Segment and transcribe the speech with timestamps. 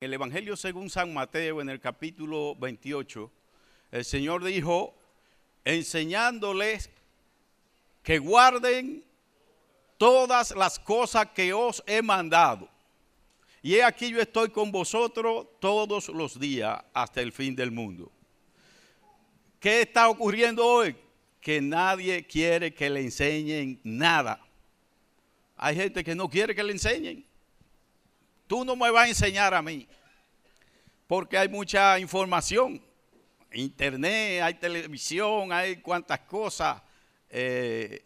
[0.00, 3.30] el Evangelio según San Mateo, en el capítulo 28,
[3.90, 4.94] el Señor dijo,
[5.62, 6.88] enseñándoles
[8.02, 9.04] que guarden
[9.98, 12.66] todas las cosas que os he mandado.
[13.60, 18.10] Y he aquí yo estoy con vosotros todos los días hasta el fin del mundo.
[19.60, 20.96] ¿Qué está ocurriendo hoy?
[21.42, 24.40] Que nadie quiere que le enseñen nada.
[25.58, 27.29] Hay gente que no quiere que le enseñen.
[28.50, 29.86] Tú no me vas a enseñar a mí,
[31.06, 32.82] porque hay mucha información.
[33.52, 36.82] Internet, hay televisión, hay cuantas cosas.
[37.28, 38.04] Eh,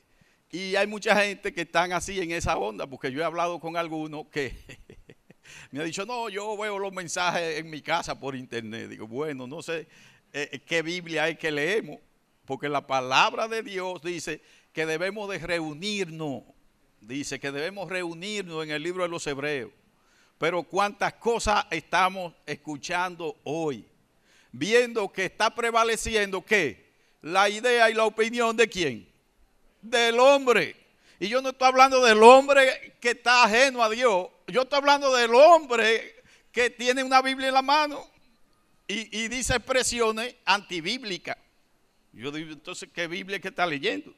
[0.51, 3.79] y hay mucha gente que están así en esa onda, porque yo he hablado con
[3.79, 4.55] algunos que
[5.71, 8.91] me ha dicho, no, yo veo los mensajes en mi casa por internet.
[8.91, 9.89] Digo, bueno, no sé
[10.31, 12.01] eh, qué Biblia hay que leemos,
[12.45, 14.43] porque la palabra de Dios dice
[14.75, 16.43] que debemos de reunirnos,
[17.01, 19.73] dice que debemos reunirnos en el libro de los Hebreos.
[20.39, 23.87] Pero cuántas cosas estamos escuchando hoy,
[24.53, 29.09] viendo que está prevaleciendo que la idea y la opinión de quién?
[29.81, 30.77] Del hombre.
[31.21, 35.15] Y yo no estoy hablando del hombre que está ajeno a Dios, yo estoy hablando
[35.15, 36.23] del hombre
[36.53, 38.07] que tiene una Biblia en la mano
[38.87, 41.37] y, y dice expresiones antibíblicas.
[42.13, 44.15] Yo digo, entonces, ¿qué Biblia que está leyendo?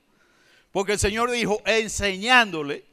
[0.73, 2.85] Porque el Señor dijo, enseñándole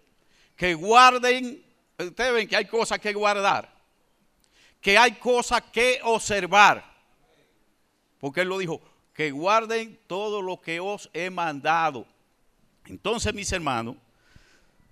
[0.56, 1.63] que guarden
[1.98, 3.72] ustedes ven que hay cosas que guardar,
[4.82, 6.84] que hay cosas que observar.
[8.20, 8.82] Porque Él lo dijo,
[9.14, 12.08] que guarden todo lo que os he mandado.
[12.86, 13.96] Entonces, mis hermanos,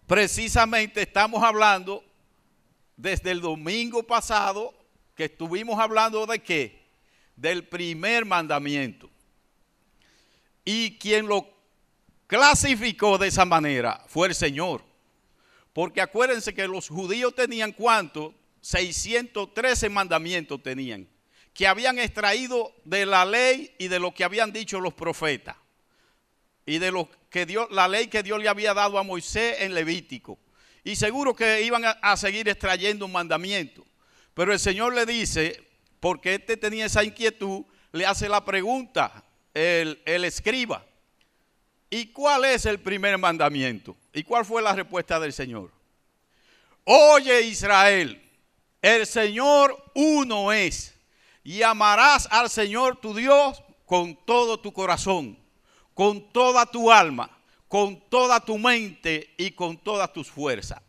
[0.05, 2.03] precisamente estamos hablando
[2.95, 4.73] desde el domingo pasado
[5.15, 6.81] que estuvimos hablando de qué?
[7.35, 9.09] Del primer mandamiento.
[10.63, 11.47] Y quien lo
[12.27, 14.83] clasificó de esa manera fue el Señor.
[15.73, 18.35] Porque acuérdense que los judíos tenían cuánto?
[18.61, 21.07] 613 mandamientos tenían,
[21.53, 25.55] que habían extraído de la ley y de lo que habían dicho los profetas.
[26.65, 29.73] Y de lo que Dios, la ley que Dios le había dado a Moisés en
[29.73, 30.37] Levítico.
[30.83, 33.85] Y seguro que iban a, seguir extrayendo un mandamiento.
[34.33, 35.63] Pero el Señor le dice,
[35.99, 39.23] porque este tenía esa inquietud, le hace la pregunta,
[39.53, 40.85] el escriba.
[41.89, 43.97] ¿Y cuál es el primer mandamiento?
[44.13, 45.71] ¿Y cuál fue la respuesta del Señor?
[46.83, 48.21] Oye Israel,
[48.81, 50.95] el Señor uno es,
[51.43, 55.37] y amarás al Señor tu Dios con todo tu corazón,
[55.93, 57.29] con toda tu alma,
[57.67, 60.81] con toda tu mente y con todas tus fuerzas.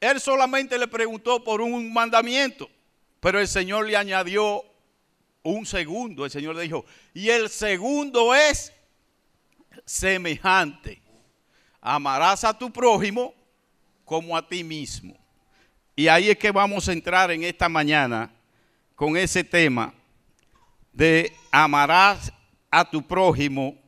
[0.00, 2.68] Él solamente le preguntó por un mandamiento,
[3.20, 4.64] pero el Señor le añadió
[5.42, 6.24] un segundo.
[6.24, 8.72] El Señor le dijo, y el segundo es
[9.84, 11.00] semejante.
[11.88, 13.32] Amarás a tu prójimo
[14.04, 15.16] como a ti mismo.
[15.94, 18.28] Y ahí es que vamos a entrar en esta mañana
[18.96, 19.94] con ese tema
[20.92, 22.32] de amarás
[22.72, 23.78] a tu prójimo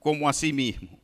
[0.00, 0.98] como a sí mismo.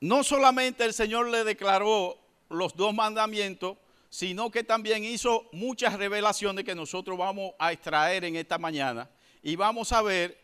[0.00, 2.18] No solamente el Señor le declaró
[2.48, 3.78] los dos mandamientos,
[4.10, 9.10] sino que también hizo muchas revelaciones que nosotros vamos a extraer en esta mañana
[9.42, 10.41] y vamos a ver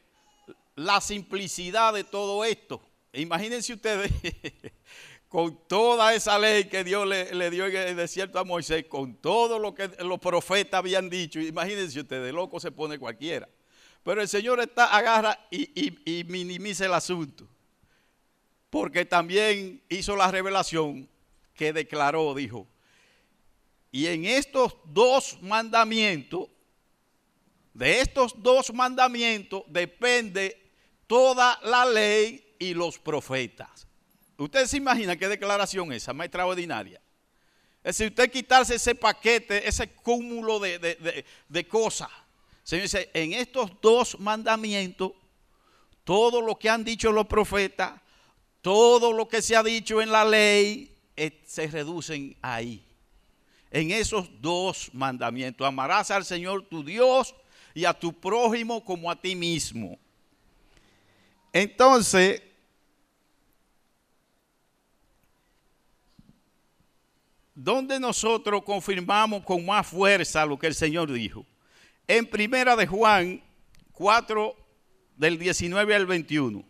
[0.79, 2.81] la simplicidad de todo esto.
[3.13, 4.13] Imagínense ustedes
[5.29, 9.59] con toda esa ley que Dios le, dio en el desierto a Moisés, con todo
[9.59, 11.41] lo que los profetas habían dicho.
[11.41, 13.49] Imagínense ustedes, loco se pone cualquiera.
[14.05, 17.49] Pero el Señor está, agarra y, y minimiza el asunto.
[18.71, 21.09] Porque también hizo la revelación
[21.55, 22.69] que declaró, dijo,
[23.91, 26.49] y en estos dos mandamientos
[27.75, 30.68] de estos dos mandamientos depende
[31.09, 33.89] toda la ley y los profetas.
[34.37, 37.01] Usted se imagina qué declaración es esa, más extraordinaria.
[37.83, 42.11] Es decir, usted quitarse ese paquete, ese cúmulo de, cosas.
[42.63, 45.13] Señor dice, en estos dos mandamientos,
[46.05, 48.01] todo lo que han dicho los profetas,
[48.61, 50.95] todo lo que se ha dicho en la ley,
[51.47, 52.85] se reducen ahí.
[53.71, 55.67] En esos dos mandamientos.
[55.67, 57.35] Amarás al Señor tu Dios
[57.75, 59.99] y a tu prójimo como a ti mismo.
[61.61, 62.41] Entonces,
[67.53, 71.45] ¿dónde nosotros confirmamos con más fuerza lo que el Señor dijo?
[72.07, 73.43] En primera de Juan
[73.91, 74.55] 4,
[75.17, 76.65] del 19 al 21.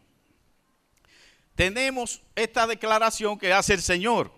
[1.55, 4.32] Tenemos esta declaración que hace el Señor.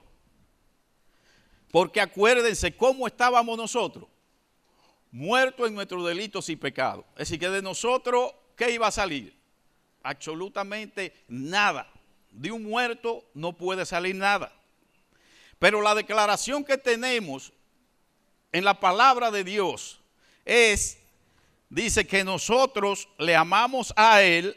[1.71, 4.09] Porque acuérdense cómo estábamos nosotros
[5.13, 7.05] muerto en nuestros delitos y pecados.
[7.13, 9.40] Es decir, que de nosotros, ¿qué iba a salir?
[10.03, 11.87] Absolutamente nada.
[12.31, 14.53] De un muerto no puede salir nada.
[15.59, 17.53] Pero la declaración que tenemos
[18.53, 20.01] en la palabra de Dios
[20.45, 20.99] es,
[21.69, 24.57] dice que nosotros le amamos a Él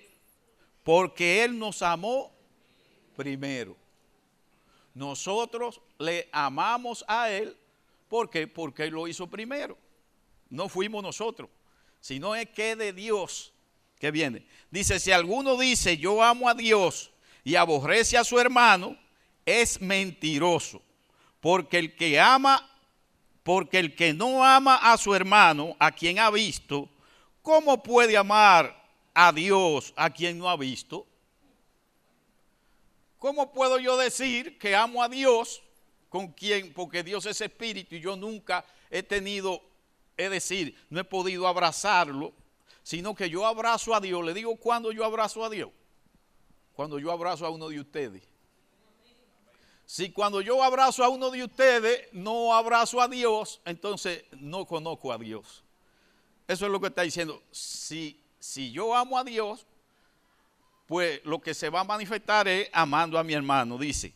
[0.84, 2.32] porque Él nos amó
[3.16, 3.76] primero.
[4.94, 7.58] Nosotros le amamos a Él
[8.08, 9.78] porque porque Él lo hizo primero.
[10.50, 11.50] No fuimos nosotros,
[12.00, 13.53] sino es que de Dios
[14.04, 14.46] que viene.
[14.70, 17.10] Dice, si alguno dice yo amo a Dios
[17.42, 18.98] y aborrece a su hermano,
[19.46, 20.82] es mentiroso.
[21.40, 22.70] Porque el que ama,
[23.44, 26.90] porque el que no ama a su hermano, a quien ha visto,
[27.42, 28.78] ¿cómo puede amar
[29.14, 31.08] a Dios a quien no ha visto?
[33.20, 35.64] ¿Cómo puedo yo decir que amo a Dios
[36.10, 39.62] con quien, porque Dios es espíritu y yo nunca he tenido,
[40.18, 42.34] es decir, no he podido abrazarlo
[42.84, 44.24] sino que yo abrazo a Dios.
[44.24, 45.72] Le digo cuando yo abrazo a Dios.
[46.74, 48.24] Cuando yo abrazo a uno de ustedes.
[49.86, 55.12] Si cuando yo abrazo a uno de ustedes no abrazo a Dios, entonces no conozco
[55.12, 55.64] a Dios.
[56.48, 57.42] Eso es lo que está diciendo.
[57.52, 59.66] Si, si yo amo a Dios,
[60.88, 64.14] pues lo que se va a manifestar es amando a mi hermano, dice.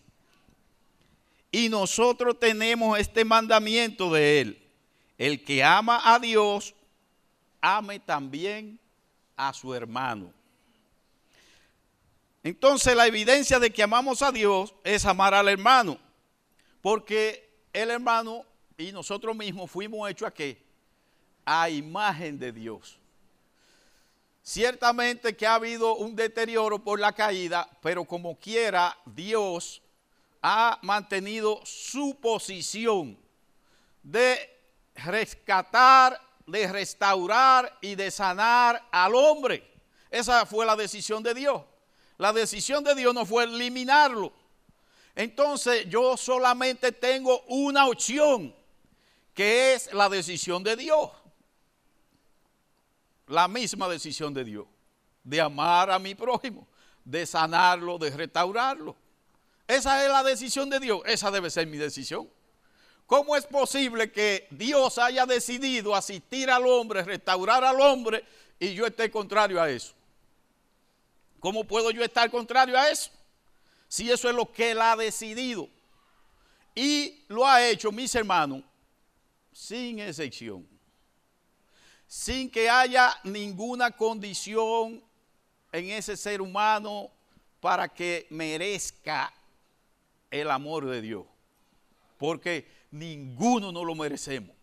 [1.52, 4.64] Y nosotros tenemos este mandamiento de él.
[5.18, 6.76] El que ama a Dios
[7.76, 8.80] ame también
[9.36, 10.32] a su hermano.
[12.44, 15.98] Entonces la evidencia de que amamos a Dios es amar al hermano,
[16.82, 18.46] porque el hermano
[18.78, 20.64] y nosotros mismos fuimos hechos a qué?
[21.46, 22.98] A imagen de Dios.
[24.44, 29.82] Ciertamente que ha habido un deterioro por la caída, pero como quiera, Dios
[30.42, 33.18] ha mantenido su posición
[34.04, 34.58] de
[34.96, 39.70] rescatar de restaurar y de sanar al hombre.
[40.10, 41.62] Esa fue la decisión de Dios.
[42.18, 44.34] La decisión de Dios no fue eliminarlo.
[45.14, 48.56] Entonces yo solamente tengo una opción,
[49.34, 51.12] que es la decisión de Dios.
[53.28, 54.66] La misma decisión de Dios,
[55.24, 56.66] de amar a mi prójimo,
[57.04, 58.96] de sanarlo, de restaurarlo.
[59.68, 62.30] Esa es la decisión de Dios, esa debe ser mi decisión.
[63.08, 68.24] ¿Cómo es posible que Dios haya decidido asistir al hombre, restaurar al hombre
[68.60, 69.94] y yo esté contrario a eso?
[71.40, 73.10] ¿Cómo puedo yo estar contrario a eso?
[73.88, 75.70] Si eso es lo que él ha decidido.
[76.76, 78.62] Y lo ha hecho, mis hermanos,
[79.54, 80.68] sin excepción.
[82.08, 85.02] Sin que haya ninguna condición
[85.72, 87.10] en ese ser humano
[87.62, 89.34] para que merezca
[90.30, 91.26] el amor de Dios.
[92.18, 94.56] Porque ninguno no lo merecemos.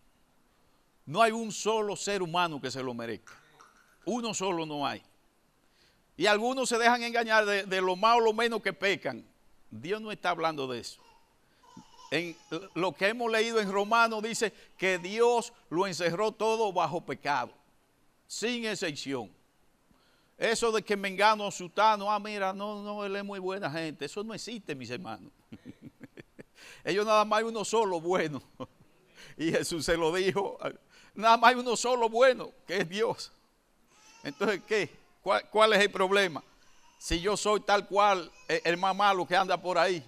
[1.05, 3.33] No hay un solo ser humano que se lo merezca.
[4.05, 5.01] Uno solo no hay.
[6.17, 9.25] Y algunos se dejan engañar de, lo más o lo menos que pecan.
[9.69, 11.01] Dios no está hablando de eso.
[12.11, 12.35] En
[12.75, 17.51] lo que hemos leído en Romanos dice que Dios lo encerró todo bajo pecado,
[18.27, 19.29] sin excepción.
[20.37, 24.05] Eso de que Mengano, Sutano, ah, mira, no, no, él es muy buena gente.
[24.05, 25.31] Eso no existe, mis hermanos.
[26.85, 28.41] Ellos nada más hay uno solo bueno.
[29.37, 30.57] Y Jesús se lo dijo.
[31.13, 33.33] Nada más hay uno solo bueno, que es Dios.
[34.23, 34.89] Entonces, ¿qué?
[35.21, 36.41] ¿Cuál, es el problema?
[36.97, 40.01] Si yo soy tal cual eh, el más malo que anda por ahí.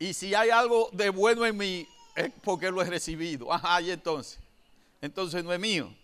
[0.00, 1.86] Y si hay algo de bueno en mí,
[2.16, 3.52] es porque lo he recibido.
[3.52, 4.40] Ajá, y entonces.
[5.00, 5.94] Entonces no es mío.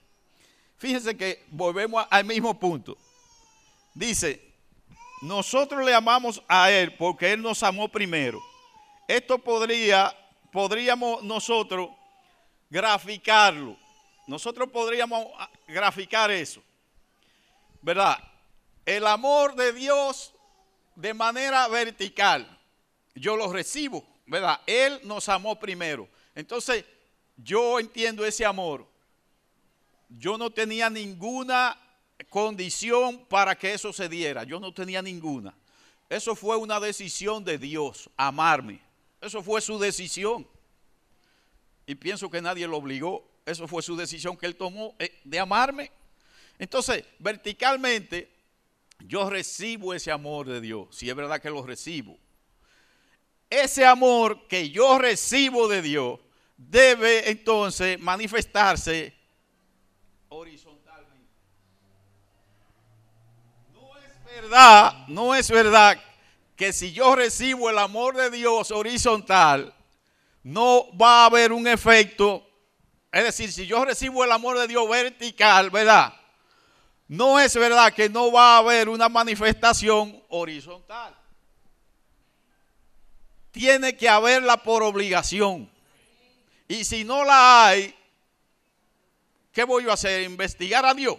[0.76, 2.96] Fíjense que volvemos al mismo punto.
[3.92, 4.40] Dice,
[5.22, 8.40] nosotros le amamos a Él porque Él nos amó primero.
[9.06, 10.14] Esto podría,
[10.52, 11.90] podríamos nosotros
[12.70, 13.76] graficarlo.
[14.26, 16.62] Nosotros podríamos ah, graficar eso.
[17.82, 18.18] ¿Verdad?
[18.86, 20.32] El amor de Dios
[20.94, 22.58] de manera vertical.
[23.14, 24.60] Yo lo recibo, ¿verdad?
[24.66, 26.08] Él nos amó primero.
[26.34, 26.84] Entonces,
[27.36, 28.86] yo entiendo ese amor.
[30.08, 31.78] Yo no tenía ninguna
[32.28, 34.44] condición para que eso se diera.
[34.44, 35.54] Yo no tenía ninguna.
[36.08, 38.80] Eso fue una decisión de Dios, amarme.
[39.24, 40.46] Eso fue su decisión.
[41.86, 43.26] Y pienso que nadie lo obligó.
[43.46, 45.90] Eso fue su decisión que él tomó eh, de amarme.
[46.58, 48.30] Entonces, verticalmente,
[49.00, 50.88] yo recibo ese amor de Dios.
[50.90, 52.18] Si es verdad que lo recibo.
[53.48, 56.20] Ese amor que yo recibo de Dios
[56.56, 59.14] debe entonces manifestarse
[60.28, 61.30] horizontalmente.
[63.72, 65.98] No es verdad, no es verdad
[66.56, 69.74] que si yo recibo el amor de Dios horizontal,
[70.42, 72.46] no va a haber un efecto.
[73.10, 76.14] Es decir, si yo recibo el amor de Dios vertical, ¿verdad?
[77.08, 81.16] No es verdad que no va a haber una manifestación horizontal.
[83.50, 85.70] tiene que haberla por obligación.
[86.66, 87.94] Y si no la hay,
[89.52, 90.22] ¿qué voy a hacer?
[90.24, 91.16] ¿Investigar a Dios?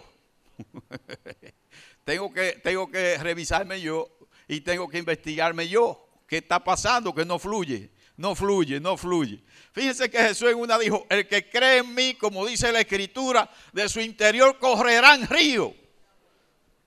[2.04, 4.15] tengo, que, tengo que revisarme yo
[4.48, 6.08] y tengo que investigarme yo.
[6.26, 7.14] ¿Qué está pasando?
[7.14, 9.42] Que no fluye, no fluye, no fluye.
[9.72, 13.48] Fíjense que Jesús en una dijo, el que cree en mí, como dice la escritura,
[13.72, 15.74] de su interior correrán río.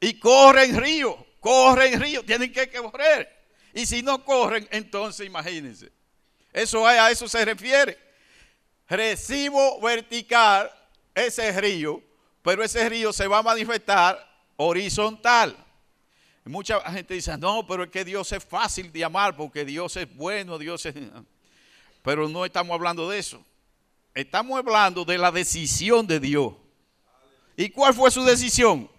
[0.02, 3.30] Y corren río, corren río, tienen que correr.
[3.74, 5.92] Y si no corren, entonces imagínense.
[6.52, 7.98] Eso a eso se refiere.
[8.88, 10.72] Recibo vertical
[11.14, 12.02] ese río,
[12.42, 15.56] pero ese río se va a manifestar horizontal.
[16.46, 20.14] Mucha gente dice, no, pero es que Dios es fácil de amar porque Dios es
[20.16, 20.96] bueno, Dios es...
[22.02, 23.44] Pero no estamos hablando de eso.
[24.14, 26.54] Estamos hablando de la decisión de Dios.
[27.56, 28.90] ¿Y cuál fue su decisión?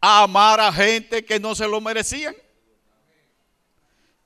[0.00, 2.34] Amar a gente que no se lo merecían.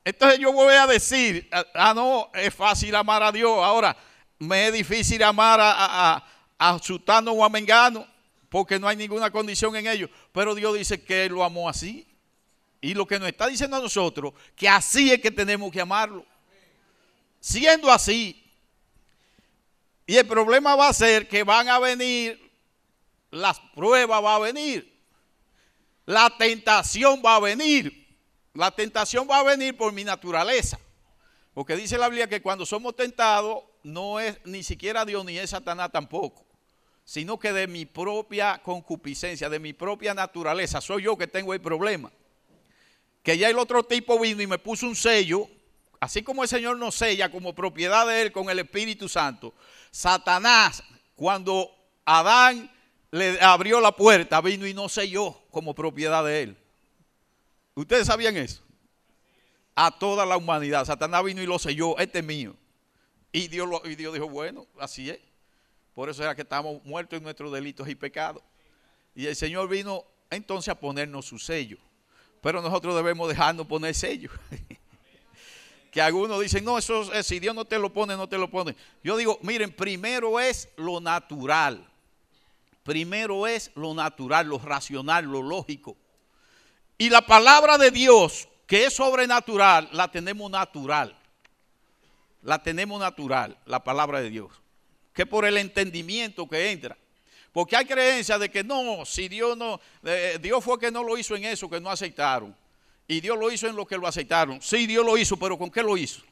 [0.05, 3.53] Entonces yo voy a decir, ah, no, es fácil amar a Dios.
[3.63, 3.97] Ahora,
[4.39, 6.27] me es difícil amar a, a,
[6.59, 8.07] a, Sutano o a Mengano,
[8.49, 10.11] porque no hay ninguna condición en ellos.
[10.33, 12.12] Pero Dios dice que lo amó así.
[12.83, 16.27] Y lo que nos está diciendo a nosotros, que así es que tenemos que amarlo.
[17.39, 18.45] Siendo así,
[20.05, 22.51] y el problema va a ser que van a venir,
[23.31, 24.93] las pruebas va a venir,
[26.07, 28.03] la tentación va a venir.
[28.55, 30.79] La tentación va a venir por mi naturaleza.
[31.55, 35.51] Porque dice la Biblia que cuando somos tentados, no es ni siquiera Dios ni es
[35.51, 36.45] Satanás tampoco,
[37.05, 41.61] sino que de mi propia concupiscencia, de mi propia naturaleza, soy yo que tengo el
[41.61, 42.11] problema
[43.23, 45.49] que ya el otro tipo vino y me puso un sello,
[46.01, 49.55] así como el Señor nos sella como propiedad de Él con el Espíritu Santo.
[49.91, 50.83] Satanás,
[51.15, 51.71] cuando
[52.05, 52.71] Adán
[53.11, 56.57] le abrió la puerta, vino y no selló como propiedad de Él.
[57.75, 58.63] ¿Ustedes sabían eso?
[59.75, 60.85] A toda la humanidad.
[60.85, 62.57] Satanás vino y lo selló, este es mío.
[63.31, 65.19] Y Dios, lo, y Dios dijo, bueno, así es.
[65.95, 68.43] Por eso era que estamos muertos en nuestros delitos y pecados.
[69.15, 71.79] Y el Señor vino entonces a ponernos su sello.
[72.43, 74.31] Pero nosotros debemos dejarnos poner sello.
[75.93, 78.51] que algunos dicen, no, eso es, si Dios no te lo pone, no te lo
[78.51, 78.75] pone.
[79.05, 81.89] Yo digo, miren, primero es lo natural.
[82.83, 85.97] Primero es lo natural, lo racional, lo lógico.
[86.99, 91.17] Y la palabra de Dios, que es sobrenatural, la tenemos natural.
[92.43, 94.51] La tenemos natural, la palabra de Dios.
[95.13, 96.97] Que por el entendimiento que entra.
[97.53, 101.19] Porque hay creencia de que no, si Dios no, eh, Dios fue que no lo
[101.19, 102.57] hizo en eso, que no aceptaron.
[103.07, 104.63] Y Dios lo hizo en lo que lo aceptaron.
[104.63, 106.23] Sí, Dios lo hizo, pero ¿con qué lo hizo?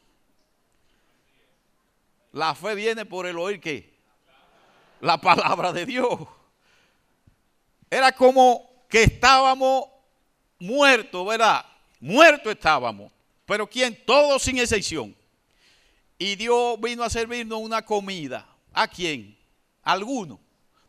[2.31, 3.93] La fe viene por el oír qué?
[5.01, 6.19] La palabra de Dios.
[7.89, 9.85] Era como que estábamos
[10.57, 11.65] muertos, ¿verdad?
[11.99, 13.11] Muertos estábamos.
[13.45, 14.03] Pero ¿quién?
[14.05, 15.15] Todos sin excepción.
[16.17, 18.47] Y Dios vino a servirnos una comida.
[18.73, 19.37] ¿A quién?
[19.83, 20.39] ¿A alguno?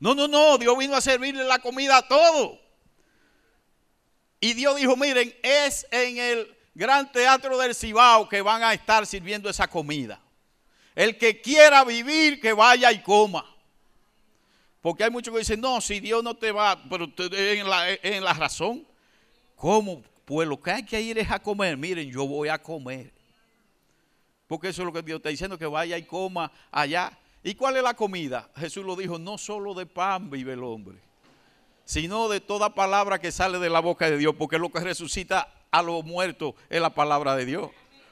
[0.02, 2.59] No, no, no, Dios vino a servirle la comida a todos.
[4.40, 9.06] Y Dios dijo, miren, es en el gran teatro del Cibao que van a estar
[9.06, 10.21] sirviendo esa comida.
[10.97, 13.47] El que quiera vivir, que vaya y coma.
[14.80, 18.25] Porque hay muchos que dicen, no, si Dios no te va, pero en la, en
[18.25, 18.85] la razón.
[19.54, 20.02] ¿Cómo?
[20.25, 21.76] Pues lo que hay que ir es a comer.
[21.76, 23.12] Miren, yo voy a comer.
[24.49, 27.16] Porque eso es lo que Dios está diciendo, que vaya y coma allá.
[27.44, 28.49] ¿Y cuál es la comida?
[28.56, 30.99] Jesús lo dijo, no solo de pan vive el hombre,
[31.84, 35.52] sino de toda palabra que sale de la boca de Dios, porque lo que resucita
[35.70, 37.70] a los muertos es la palabra de Dios.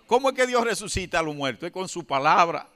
[0.09, 1.69] ¿Cómo es que Dios resucita a los muertos?
[1.69, 2.69] Es con su palabra.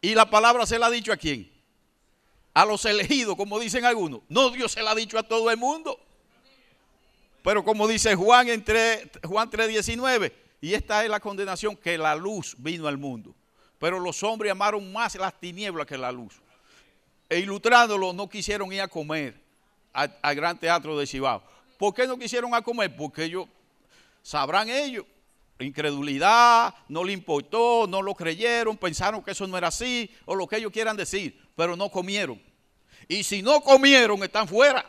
[0.00, 1.50] Y la palabra se la ha dicho a quién?
[2.54, 4.20] A los elegidos, como dicen algunos.
[4.28, 5.98] No, Dios se la ha dicho a todo el mundo.
[7.42, 8.64] Pero como dice Juan en
[9.24, 13.34] Juan 3:19, y esta es la condenación que la luz vino al mundo
[13.78, 16.40] pero los hombres amaron más las tinieblas que la luz.
[17.28, 19.40] E ilustrándolo, no quisieron ir a comer
[19.92, 21.42] al, Gran Teatro de Cibao.
[21.76, 22.94] ¿Por qué no quisieron a comer?
[22.96, 23.46] Porque ellos,
[24.22, 25.04] sabrán ellos,
[25.60, 30.46] incredulidad, no le importó, no lo creyeron, pensaron que eso no era así, o lo
[30.46, 32.40] que ellos quieran decir, pero no comieron.
[33.06, 34.84] Y si no comieron, están fuera.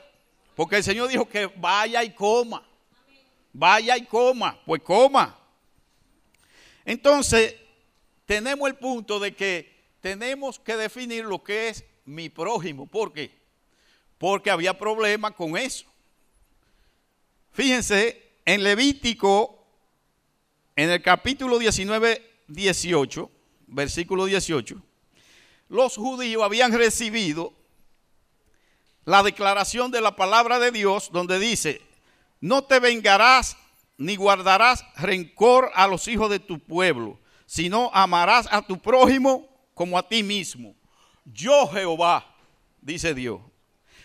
[0.55, 2.63] Porque el Señor dijo que vaya y coma.
[3.53, 4.60] Vaya y coma.
[4.65, 5.38] Pues coma.
[6.84, 7.55] Entonces,
[8.29, 12.86] tenemos el punto de que tenemos que definir lo que es mi prójimo.
[12.86, 13.31] ¿Por qué?
[14.19, 15.88] Porque había problemas con eso.
[17.51, 19.65] Fíjense, en Levítico,
[20.75, 23.31] en el capítulo 19, 18,
[23.65, 24.79] versículo 18,
[25.69, 27.51] los judíos habían recibido
[29.05, 31.81] la declaración de la palabra de Dios donde dice,
[32.41, 33.57] no te vengarás
[33.98, 37.18] ni guardarás rencor a los hijos de tu pueblo
[37.49, 40.75] sino amarás a tu prójimo como a ti mismo.
[41.25, 42.23] Yo Jehová,
[42.79, 43.41] dice Dios.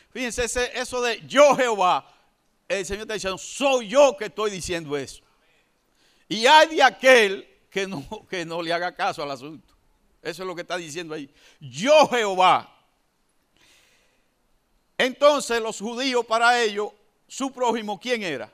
[0.08, 2.10] Fíjense, eso de yo Jehová,
[2.66, 5.22] el Señor está diciendo, soy yo que estoy diciendo eso.
[6.26, 9.74] Y hay de aquel que no, que no le haga caso al asunto.
[10.22, 11.28] Eso es lo que está diciendo ahí.
[11.60, 12.74] Yo Jehová.
[14.96, 16.92] Entonces los judíos para ellos,
[17.28, 18.50] su prójimo, ¿quién era?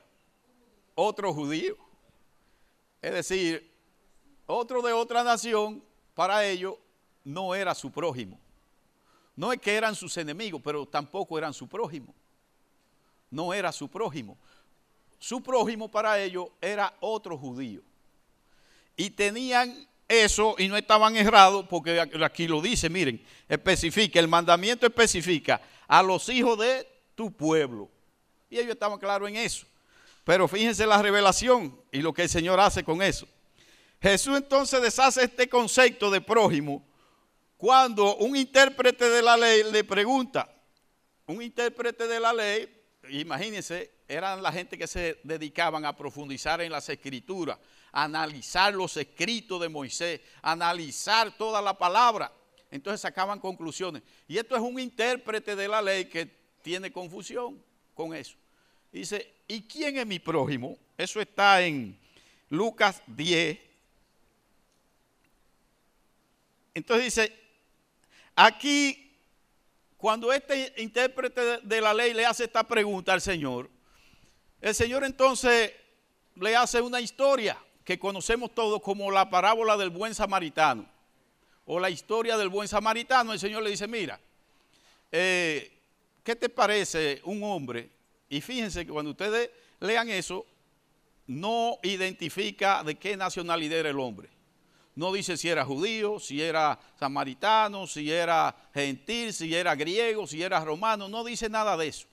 [0.97, 1.77] Otro judío.
[3.01, 3.70] Es decir,
[4.51, 5.83] otro de otra nación,
[6.15, 6.75] para ellos
[7.25, 8.39] no era su prójimo.
[9.37, 12.15] No es que eran sus enemigos, pero tampoco eran su prójimo.
[13.31, 14.37] No era su prójimo.
[15.19, 17.81] Su prójimo para ellos era otro judío.
[18.97, 24.87] Y tenían eso y no estaban errados porque aquí lo dice, miren, especifica, el mandamiento
[24.87, 27.89] especifica a los hijos de tu pueblo.
[28.51, 29.67] Y ellos estaban claros en eso.
[30.25, 33.27] Pero fíjense la revelación y lo que el Señor hace con eso.
[34.01, 36.83] Jesús entonces deshace este concepto de prójimo
[37.57, 40.51] cuando un intérprete de la ley le pregunta,
[41.27, 46.73] un intérprete de la ley, imagínense, eran la gente que se dedicaban a profundizar en
[46.73, 47.59] las escrituras,
[47.93, 52.33] a analizar los escritos de Moisés, a analizar toda la palabra.
[52.71, 54.03] Entonces sacaban conclusiones.
[54.27, 56.27] Y esto es un intérprete de la ley que
[56.63, 57.63] tiene confusión
[57.95, 58.37] con eso.
[58.91, 60.77] Dice, ¿y quién es mi prójimo?
[60.97, 61.99] Eso está en
[62.49, 63.70] Lucas 10.
[66.75, 67.39] Entonces dice,
[68.35, 69.17] aquí,
[69.97, 73.69] cuando este intérprete de la ley le hace esta pregunta al Señor,
[74.61, 75.73] el Señor entonces
[76.37, 80.87] le hace una historia que conocemos todos como la parábola del buen samaritano
[81.67, 83.33] o la historia del buen samaritano.
[83.33, 84.21] El Señor le dice, mira,
[85.11, 85.79] eh,
[86.23, 87.91] ¿qué te parece un hombre
[88.29, 89.51] y fíjense que cuando ustedes
[89.81, 90.47] lean eso,
[91.27, 94.29] no identifica de qué nacionalidad era el hombre.
[94.95, 100.43] No dice si era judío, si era samaritano, si era gentil, si era griego, si
[100.43, 101.09] era romano.
[101.09, 102.07] No dice nada de eso.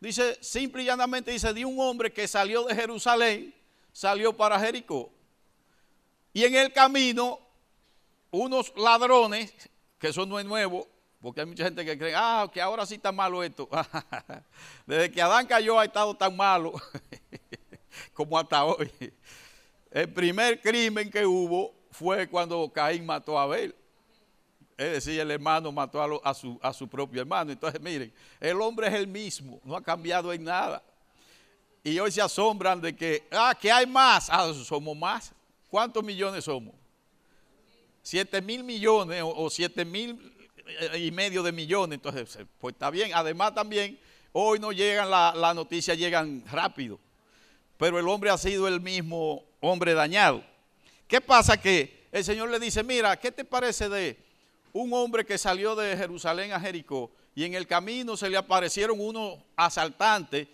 [0.00, 3.54] Dice, simple y llanamente dice de un hombre que salió de Jerusalén,
[3.92, 5.12] salió para Jericó.
[6.32, 7.40] Y en el camino,
[8.30, 9.52] unos ladrones,
[9.98, 10.86] que eso no es nuevo,
[11.20, 13.68] porque hay mucha gente que cree, ah, que ahora sí está malo esto.
[14.86, 16.74] Desde que Adán cayó ha estado tan malo
[18.14, 18.90] como hasta hoy.
[19.90, 23.74] El primer crimen que hubo fue cuando Caín mató a Abel.
[24.76, 27.50] Es decir, el hermano mató a, su, a su propio hermano.
[27.50, 30.82] Entonces, miren, el hombre es el mismo, no ha cambiado en nada.
[31.82, 34.28] Y hoy se asombran de que, ah, que hay más.
[34.30, 35.32] Ah, somos más.
[35.68, 36.74] ¿Cuántos millones somos?
[38.02, 40.32] Siete mil millones o siete mil
[40.68, 43.10] eh, y medio de millones, entonces eh, pues está bien.
[43.14, 43.98] Además también
[44.32, 46.98] hoy no llegan las la noticias, llegan rápido,
[47.76, 50.44] pero el hombre ha sido el mismo hombre dañado.
[51.08, 51.56] ¿Qué pasa?
[51.56, 54.18] Que el Señor le dice, mira, ¿qué te parece de
[54.74, 59.00] un hombre que salió de Jerusalén a Jericó y en el camino se le aparecieron
[59.00, 60.46] unos asaltantes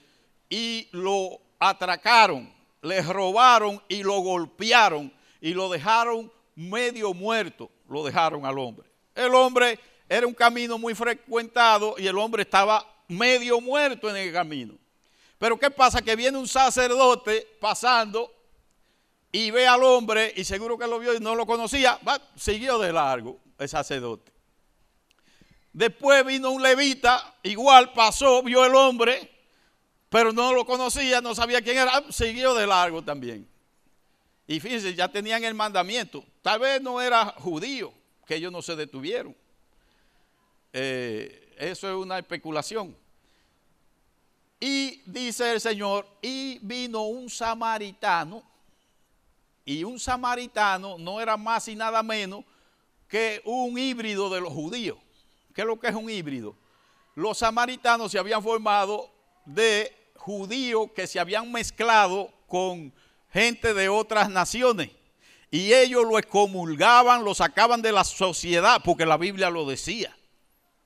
[0.49, 8.47] y lo atracaron, le robaron y lo golpearon y lo dejaron medio muerto, lo dejaron
[8.47, 8.87] al hombre.
[9.13, 14.33] El hombre era un camino muy frecuentado y el hombre estaba medio muerto en el
[14.33, 14.75] camino.
[15.37, 16.01] Pero ¿qué pasa?
[16.01, 18.31] Que viene un sacerdote pasando
[19.35, 21.99] y ve al hombre y seguro que lo vio y no lo conocía,
[22.37, 24.31] siguió de largo el sacerdote.
[25.73, 29.29] Después vino un levita, igual pasó, vio el hombre,
[30.09, 33.45] pero no lo conocía, no sabía quién era, siguió de largo también.
[34.47, 36.25] Y fíjense, ya tenían el mandamiento.
[36.41, 37.93] Tal vez no era judío,
[38.29, 39.35] que ellos no se detuvieron.
[40.73, 42.97] Eh, eso es una especulación.
[44.61, 48.54] Y dice el Señor, y vino un samaritano,
[49.65, 52.45] y un samaritano no era más y nada menos
[53.09, 54.99] que un híbrido de los judíos.
[55.55, 56.57] ¿Qué es lo que es un híbrido?
[57.15, 59.11] Los samaritanos se habían formado
[59.45, 62.93] de judíos que se habían mezclado con
[63.33, 64.91] gente de otras naciones.
[65.51, 70.17] Y ellos lo excomulgaban, lo sacaban de la sociedad, porque la Biblia lo decía.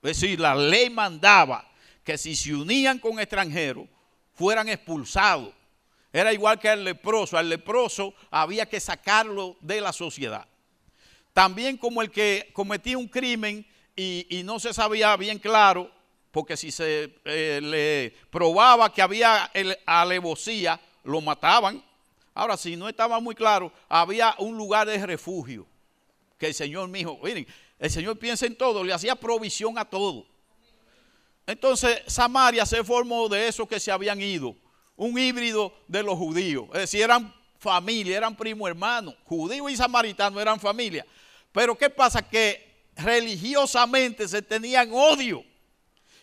[0.03, 1.67] Es decir, la ley mandaba
[2.05, 3.87] que si se unían con extranjeros,
[4.35, 5.55] fueran expulsados.
[6.13, 7.37] Era igual que al leproso.
[7.37, 10.47] Al leproso había que sacarlo de la sociedad.
[11.33, 15.91] También como el que cometía un crimen y, no se sabía bien claro,
[16.31, 19.51] porque si se eh, le probaba que había
[19.87, 21.83] alevosía, lo mataban.
[22.35, 25.67] Ahora, si no estaba muy claro, había un lugar de refugio
[26.39, 27.47] que el Señor me dijo, miren,
[27.79, 30.27] el Señor piensa en todo, le hacía provisión a todo.
[31.47, 34.55] Entonces Samaria se formó de esos que se habían ido,
[34.99, 36.67] un híbrido de los judíos.
[36.75, 39.15] Es decir, eran familia, eran primo hermano.
[39.25, 41.07] Judío y samaritano eran familia.
[41.53, 42.21] Pero ¿qué pasa?
[42.21, 45.45] Que religiosamente se tenían odio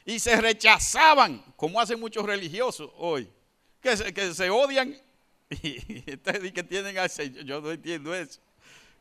[0.06, 3.28] y se rechazaban, como hacen muchos religiosos hoy,
[3.82, 4.96] que se, que se odian
[5.50, 6.02] y
[6.52, 6.96] que tienen
[7.46, 8.40] Yo no entiendo eso.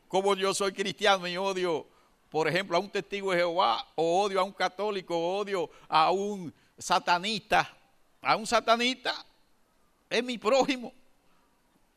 [0.07, 1.85] Como yo soy cristiano y odio,
[2.29, 6.11] por ejemplo, a un testigo de Jehová, o odio a un católico, o odio a
[6.11, 7.69] un satanista.
[8.21, 9.13] A un satanista
[10.09, 10.93] es mi prójimo.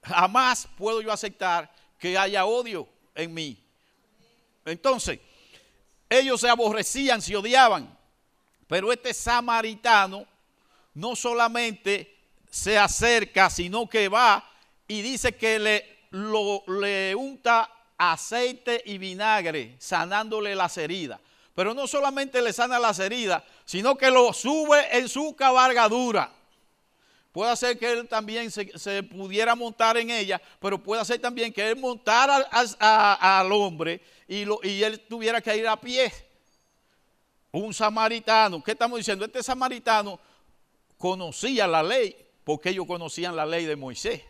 [0.03, 3.59] Jamás puedo yo aceptar que haya odio en mí.
[4.64, 5.18] Entonces,
[6.09, 7.97] ellos se aborrecían, se odiaban.
[8.66, 10.27] Pero este samaritano
[10.94, 12.16] no solamente
[12.51, 14.49] se acerca, sino que va
[14.87, 21.21] y dice que le, le unta aceite y vinagre, sanándole las heridas.
[21.55, 26.31] Pero no solamente le sana las heridas, sino que lo sube en su cabalgadura.
[27.38, 31.70] Puede ser que él también se, pudiera montar en ella, pero puede ser también que
[31.70, 36.12] él montara al hombre y, lo, y él tuviera que ir a pie.
[37.53, 39.24] Un samaritano, ¿qué estamos diciendo?
[39.24, 40.18] Este samaritano
[40.96, 44.20] conocía la ley, porque ellos conocían la ley de Moisés.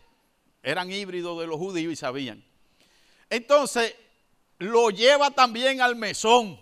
[0.61, 2.45] Eran híbridos de los judíos y sabían.
[3.27, 3.95] Entonces,
[4.59, 6.59] lo lleva también al mesón.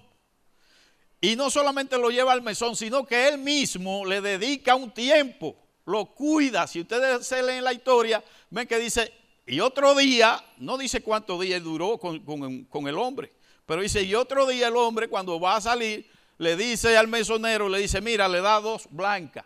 [1.19, 5.66] Y no solamente lo lleva al mesón, sino que él mismo le dedica un tiempo,
[5.87, 6.67] lo cuida.
[6.67, 9.11] Si ustedes se leen la historia, ven que dice,
[9.45, 12.19] y otro día, no dice cuántos días duró con,
[12.65, 13.31] con el hombre,
[13.65, 16.05] pero dice, y otro día el hombre cuando va a salir,
[16.37, 19.45] le dice al mesonero, le dice, mira, le da dos blancas.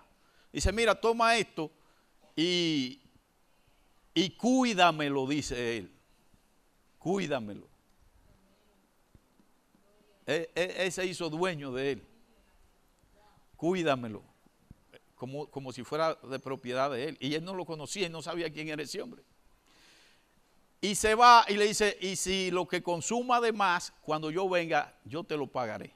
[0.51, 1.71] Dice, mira, toma esto
[2.35, 2.99] y,
[4.13, 5.91] y cuídamelo, dice él.
[6.97, 7.67] Cuídamelo.
[10.25, 12.07] Él, e, se hizo dueño de él.
[13.55, 14.30] Cuídamelo.
[15.21, 17.17] Como, como si fuera de propiedad de él.
[17.19, 19.21] Y él no lo conocía y no sabía quién era ese hombre.
[20.81, 24.49] Y se va y le dice, y si lo que consuma de más, cuando yo
[24.49, 25.93] venga, yo te lo pagaré.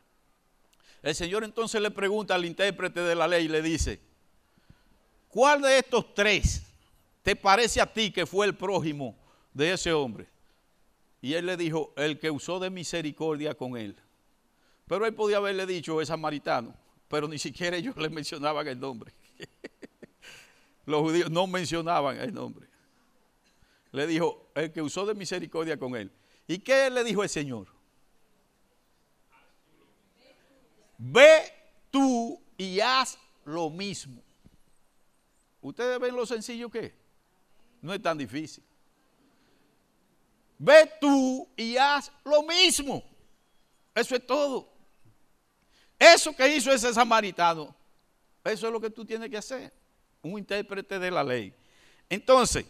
[1.02, 4.00] El Señor entonces le pregunta al intérprete de la ley y le dice,
[5.28, 6.62] ¿cuál de estos tres
[7.24, 9.16] te parece a ti que fue el prójimo
[9.56, 10.28] de ese hombre?
[11.20, 13.96] Y él le dijo, el que usó de misericordia con él.
[14.86, 16.76] Pero él podía haberle dicho, es samaritano,
[17.08, 19.14] pero ni siquiera ellos le mencionaban el nombre.
[20.86, 22.68] Los judíos no mencionaban el nombre.
[23.92, 26.12] Le dijo, el que usó de misericordia con él.
[26.48, 27.68] ¿Y qué le dijo el Señor?
[30.98, 31.52] Ve
[31.92, 34.22] tú y haz lo mismo.
[35.62, 36.94] ¿Ustedes ven lo sencillo que es?
[37.82, 38.64] No es tan difícil.
[40.58, 43.04] Ve tú y haz lo mismo.
[43.94, 44.75] Eso es todo.
[45.98, 47.74] Eso que hizo ese samaritano,
[48.44, 49.72] eso es lo que tú tienes que hacer.
[50.22, 51.54] Un intérprete de la ley.
[52.10, 52.66] Entonces,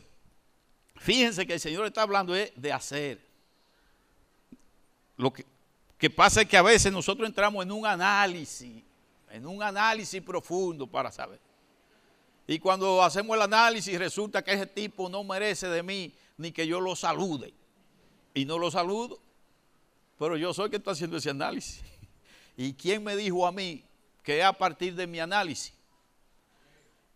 [0.95, 3.19] fíjense que el Señor está hablando de hacer.
[5.17, 5.45] Lo que,
[5.97, 8.83] que pasa es que a veces nosotros entramos en un análisis,
[9.31, 11.39] en un análisis profundo para saber.
[12.47, 16.67] Y cuando hacemos el análisis resulta que ese tipo no merece de mí ni que
[16.67, 17.53] yo lo salude.
[18.33, 19.19] Y no lo saludo,
[20.19, 21.81] pero yo soy que está haciendo ese análisis.
[22.57, 23.83] ¿Y quién me dijo a mí
[24.23, 25.73] que a partir de mi análisis?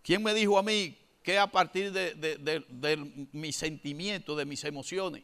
[0.02, 5.24] ¿Quién me dijo a mí que a partir de, de mis sentimientos, de mis emociones?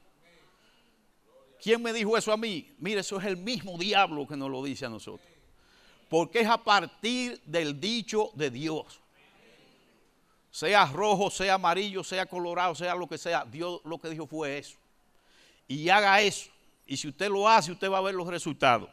[1.62, 2.74] ¿Quién me dijo eso a mí?
[2.78, 5.28] Mire, eso es el mismo diablo que nos lo dice a nosotros.
[6.10, 9.02] Porque es a partir del dicho de Dios.
[10.52, 13.44] Sea rojo, sea amarillo, sea colorado, sea lo que sea.
[13.46, 14.78] Dios lo que dijo fue eso.
[15.68, 16.50] Y haga eso.
[16.86, 18.90] Y si usted lo hace, usted va a ver los resultados.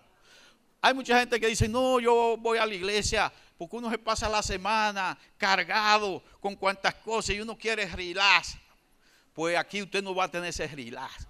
[0.85, 4.29] Hay mucha gente que dice, no, yo voy a la iglesia porque uno se pasa
[4.29, 8.57] la semana cargado con cuantas cosas y uno quiere relax.
[9.33, 11.29] Pues aquí usted no va a tener ese relax.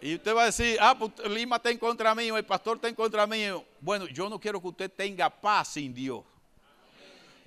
[0.00, 2.88] Y usted va a decir, ah, pues Lima está en contra mío, el pastor está
[2.88, 3.64] en contra mío.
[3.80, 6.22] Bueno, yo no quiero que usted tenga paz sin Dios.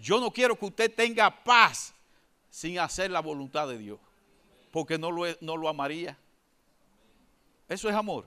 [0.02, 1.94] Yo no quiero que usted tenga paz
[2.50, 4.00] sin hacer la voluntad de Dios.
[4.72, 6.18] Porque no lo, no lo amaría.
[7.70, 8.26] Eso es amor.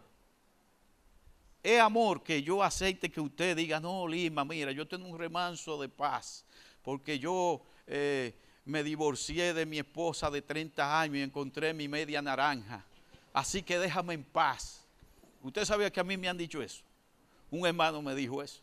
[1.62, 5.81] Es amor que yo acepte que usted diga, no, Lima, mira, yo tengo un remanso
[5.81, 6.44] de paz.
[6.83, 12.20] Porque yo eh, me divorcié de mi esposa de 30 años y encontré mi media
[12.20, 12.85] naranja
[13.33, 14.85] así que déjame en paz.
[15.42, 16.83] Usted sabía que a mí me han dicho eso.
[17.51, 18.61] Un hermano me dijo eso.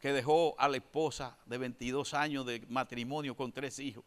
[0.00, 4.04] Que dejó a la esposa de 22 años de matrimonio con tres hijos.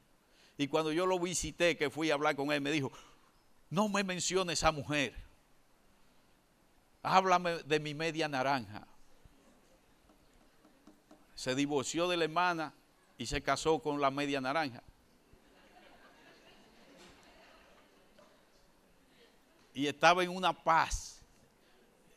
[0.58, 2.92] Y cuando yo lo visité, que fui a hablar con él, me dijo,
[3.70, 5.14] no me mencione esa mujer.
[7.04, 8.86] Háblame de mi media naranja.
[11.36, 12.74] Se divorció de la hermana
[13.18, 14.84] y se casó con la media naranja.
[19.74, 21.22] Y estaba en una paz.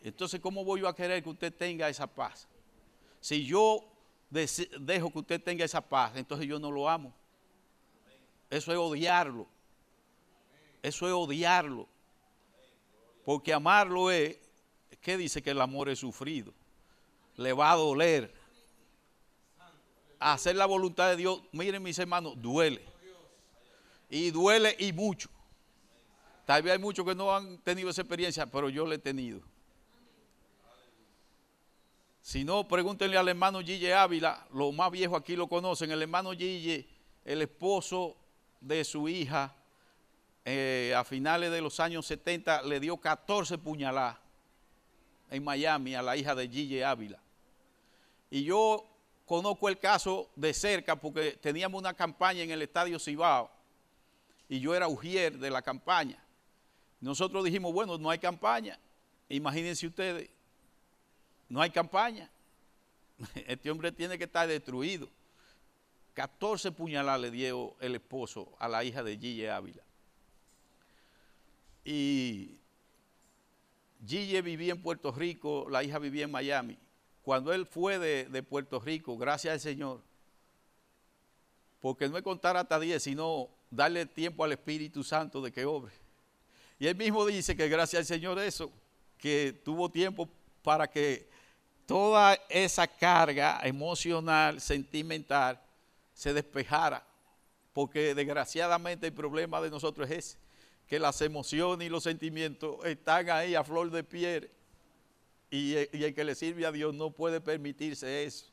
[0.02, 2.46] Entonces, ¿cómo voy yo a querer que usted tenga esa paz?
[3.20, 3.82] Si yo
[4.30, 7.14] dejo que usted tenga esa paz, entonces yo no lo amo.
[8.50, 9.46] Eso es odiarlo.
[10.82, 11.88] Eso es odiarlo.
[13.24, 14.38] Porque amarlo es,
[15.04, 16.52] ¿qué dice que el amor es sufrido?
[17.36, 18.34] Le va a doler.
[20.18, 22.82] Hacer la voluntad de Dios, miren mis hermanos, duele.
[24.08, 25.28] Y duele y mucho.
[26.46, 29.40] Tal vez hay muchos que no han tenido esa experiencia, pero yo la he tenido.
[32.22, 36.32] Si no, pregúntenle al hermano Gille Ávila, los más viejos aquí lo conocen, el hermano
[36.32, 36.88] Gille,
[37.26, 38.16] el esposo
[38.62, 39.54] de su hija,
[40.46, 44.23] eh, a finales de los años 70 le dio 14 puñaladas
[45.34, 47.20] en Miami a la hija de Gille Ávila.
[48.30, 48.84] Y yo
[49.24, 53.50] conozco el caso de cerca porque teníamos una campaña en el Estadio Cibao
[54.48, 56.22] y yo era ujier de la campaña.
[57.00, 58.78] Nosotros dijimos, bueno, no hay campaña.
[59.28, 60.30] Imagínense ustedes,
[61.48, 62.30] no hay campaña.
[63.46, 65.08] Este hombre tiene que estar destruido.
[66.14, 69.82] 14 puñaladas le dio el esposo a la hija de Gille Ávila.
[71.84, 72.60] Y
[74.06, 76.78] Gille vivía en Puerto Rico, la hija vivía en Miami.
[77.22, 80.00] Cuando él fue de, Puerto Rico, gracias al Señor,
[81.80, 85.92] porque no es contar hasta 10, sino darle tiempo al Espíritu Santo de que obre.
[86.78, 88.70] Y él mismo dice que gracias al Señor eso,
[89.16, 90.28] que tuvo tiempo
[90.62, 91.28] para que
[91.86, 95.60] toda esa carga emocional, sentimental,
[96.12, 97.06] se despejara.
[97.72, 100.43] Porque desgraciadamente el problema de nosotros es ese
[100.86, 104.50] que las emociones y los sentimientos están ahí a flor de piel
[105.50, 108.46] y, el que le sirve a Dios no puede permitirse eso.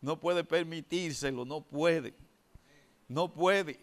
[0.00, 2.14] No puede permitírselo, no puede.
[3.08, 3.78] No puede.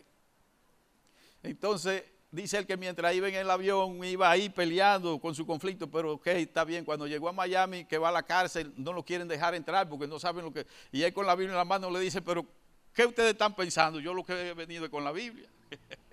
[1.43, 5.89] Entonces, dice el que mientras iba en el avión iba ahí peleando con su conflicto,
[5.89, 6.84] pero ok, está bien.
[6.84, 10.08] Cuando llegó a Miami, que va a la cárcel, no lo quieren dejar entrar porque
[10.08, 10.65] no saben lo que...
[10.91, 12.43] Y él con la Biblia en la mano le dice, pero
[12.91, 13.99] ¿qué ustedes están pensando?
[13.99, 15.47] Yo lo que he venido con la Biblia.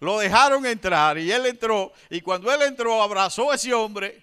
[0.00, 1.92] Lo dejaron entrar y él entró.
[2.10, 4.22] Y cuando él entró, abrazó a ese hombre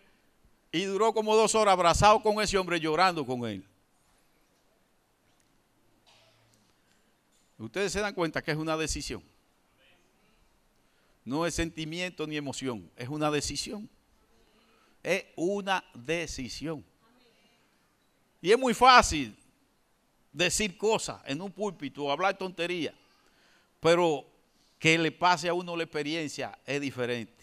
[0.71, 3.63] y duró como dos horas abrazado con ese hombre, llorando con él.
[7.57, 9.21] Ustedes se dan cuenta que es una decisión.
[11.25, 13.89] No es sentimiento ni emoción, es una decisión.
[15.03, 16.83] Es una decisión.
[18.41, 19.35] Y es muy fácil
[20.31, 22.93] decir cosas en un púlpito, hablar tontería,
[23.79, 24.25] pero
[24.79, 27.39] que le pase a uno la experiencia es diferente.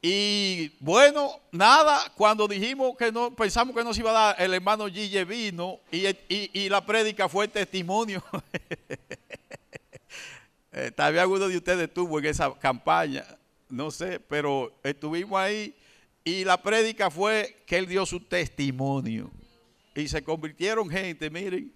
[0.00, 4.86] Y bueno, nada, cuando dijimos que no, pensamos que nos iba a dar, el hermano
[4.86, 8.22] Gille vino y, la prédica fue testimonio.
[10.72, 13.24] eh, tal vez alguno de ustedes estuvo en esa campaña,
[13.68, 15.74] no sé, pero estuvimos ahí
[16.22, 19.32] y la prédica fue que él dio su testimonio.
[19.96, 21.72] Y se convirtieron gente, miren.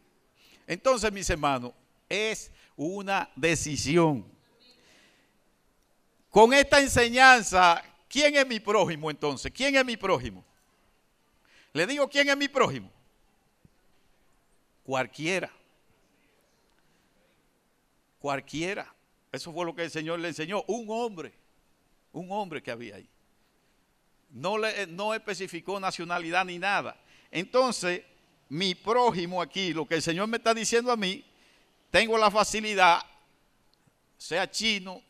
[0.68, 1.72] Entonces, mis hermanos,
[2.08, 4.24] es una decisión.
[6.30, 9.52] Con esta enseñanza, ¿quién es mi prójimo entonces?
[9.52, 10.44] ¿Quién es mi prójimo?
[11.72, 12.90] Le digo, ¿quién es mi prójimo?
[14.82, 15.50] Cualquiera.
[18.18, 18.94] Cualquiera.
[19.30, 20.62] Eso fue lo que el Señor le enseñó.
[20.66, 21.32] Un hombre.
[22.12, 23.08] Un hombre que había ahí.
[24.30, 26.96] No, le, no especificó nacionalidad ni nada.
[27.30, 28.02] Entonces,
[28.48, 31.24] mi prójimo aquí, lo que el Señor me está diciendo a mí,
[31.92, 33.02] tengo la facilidad,
[34.16, 35.02] sea chino,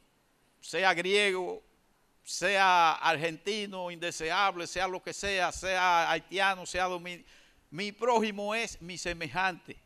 [0.61, 1.63] sea griego,
[2.25, 7.31] sea argentino, indeseable, sea lo que sea, sea haitiano, sea dominicano.
[7.71, 9.77] Mi prójimo es mi semejante.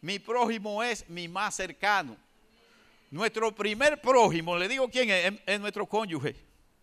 [0.00, 2.16] Mi prójimo es mi más cercano.
[3.08, 6.34] Nuestro primer prójimo, le digo quién es, es nuestro cónyuge.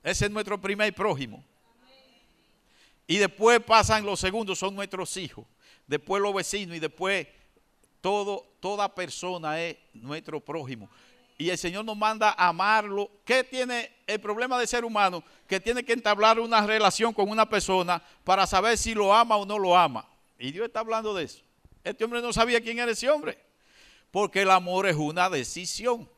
[0.01, 1.43] Ese es nuestro primer prójimo.
[3.05, 5.45] Y después pasan los segundos, son nuestros hijos.
[5.85, 7.27] Después los vecinos y después
[8.03, 10.89] todo, toda persona es nuestro prójimo.
[11.37, 13.09] Y el Señor nos manda a amarlo.
[13.23, 15.23] ¿Qué tiene el problema del ser humano?
[15.47, 19.45] Que tiene que entablar una relación con una persona para saber si lo ama o
[19.45, 20.05] no lo ama.
[20.37, 21.41] Y Dios está hablando de eso.
[21.81, 23.39] Este hombre no sabía quién era ese hombre.
[24.11, 26.09] Porque el amor es una decisión.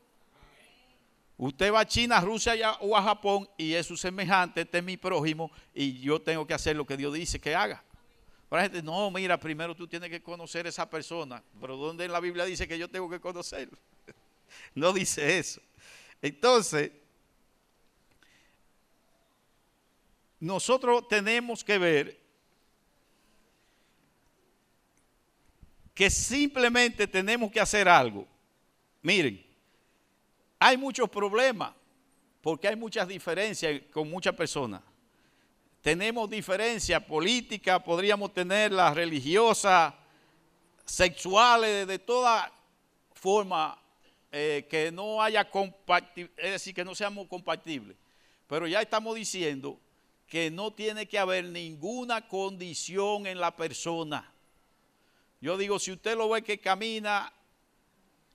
[1.37, 4.97] Usted va a China, Rusia o a Japón y es su semejante, este es mi
[4.97, 7.83] prójimo y yo tengo que hacer lo que Dios dice que haga.
[8.55, 11.43] Para gente, no, mira, primero tú tienes que conocer a esa persona.
[11.59, 13.77] Pero ¿dónde en la Biblia dice que yo tengo que conocerlo?
[14.75, 15.59] no dice eso.
[16.21, 16.89] Entonces,
[20.39, 22.17] nosotros tenemos que ver
[25.93, 28.25] que simplemente tenemos que hacer algo.
[29.01, 29.45] Miren,
[30.59, 31.73] hay muchos problemas
[32.41, 34.81] porque hay muchas diferencias con muchas personas.
[35.85, 39.93] Tenemos diferencias políticas, podríamos tener las religiosas,
[40.83, 42.51] sexuales, de toda
[43.13, 43.79] forma
[44.31, 45.47] eh, que no haya
[46.37, 47.95] es decir, que no seamos compatibles.
[48.47, 49.79] Pero ya estamos diciendo
[50.25, 54.33] que no tiene que haber ninguna condición en la persona.
[55.39, 57.31] Yo digo, si usted lo ve que camina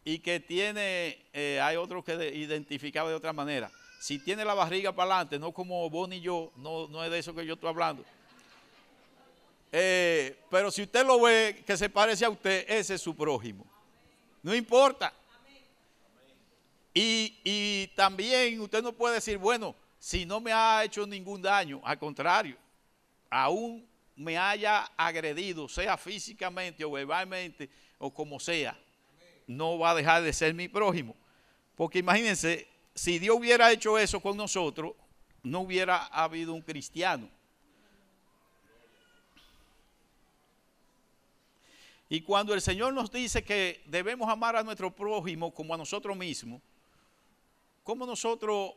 [0.04, 3.72] y que tiene, eh, hay otros que identificaba de otra manera.
[4.00, 7.18] Si tiene la barriga para adelante, no como vos ni yo, no, no es de
[7.18, 8.02] eso que yo estoy hablando.
[9.70, 13.66] Eh, pero si usted lo ve que se parece a usted, ese es su prójimo.
[14.42, 15.12] No importa.
[16.94, 21.82] Y, y también usted no puede decir, bueno, si no me ha hecho ningún daño,
[21.84, 22.56] al contrario,
[23.28, 23.86] aún
[24.16, 28.78] me haya agredido, sea físicamente o verbalmente o como sea,
[29.46, 31.14] no va a dejar de ser mi prójimo.
[31.76, 34.94] Porque imagínense, si Dios hubiera hecho eso con nosotros,
[35.42, 37.28] no hubiera habido un cristiano.
[42.08, 46.16] Y cuando el Señor nos dice que debemos amar a nuestro prójimo como a nosotros
[46.16, 46.60] mismos,
[47.84, 48.72] ¿cómo nosotros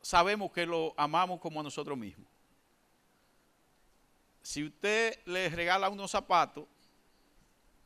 [0.00, 2.32] sabemos que lo amamos como a nosotros mismos?
[4.42, 6.66] si usted le regala unos zapatos,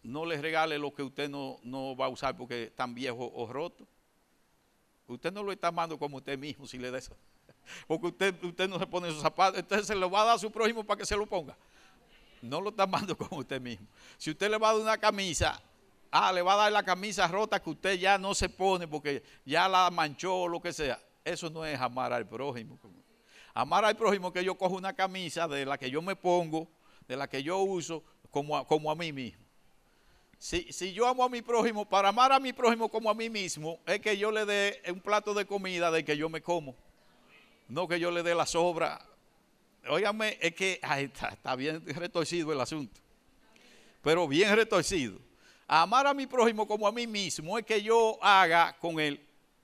[0.03, 3.87] no le regale lo que usted no, va a usar porque están viejos o rotos.
[5.09, 7.17] Usted no lo está amando como usted mismo si le da eso.
[7.87, 10.39] Porque usted, usted no se pone esos zapatos, entonces se lo va a dar a
[10.39, 11.57] su prójimo para que se lo ponga.
[12.43, 13.87] No lo está amando como usted mismo.
[14.17, 15.61] Si usted le va a dar una camisa,
[16.11, 19.23] ah, le va a dar la camisa rota que usted ya no se pone porque
[19.45, 21.01] ya la manchó o lo que sea.
[21.25, 22.79] Eso no es amar al prójimo.
[23.55, 26.69] Amar al prójimo que yo cojo una camisa de la que yo me pongo,
[27.09, 29.46] de la que yo uso, como como a mí mismo.
[30.39, 33.81] Si, yo amo a mi prójimo, para amar a mi prójimo como a mí mismo,
[33.87, 36.75] es que yo le dé un plato de comida de que yo me como.
[37.69, 39.01] No que yo le dé la sobra.
[39.89, 43.01] Óigame, es que está, está, bien retorcido el asunto.
[44.03, 45.19] Pero bien retorcido.
[45.67, 49.21] Amar a mi prójimo como a mí mismo es que yo haga con él.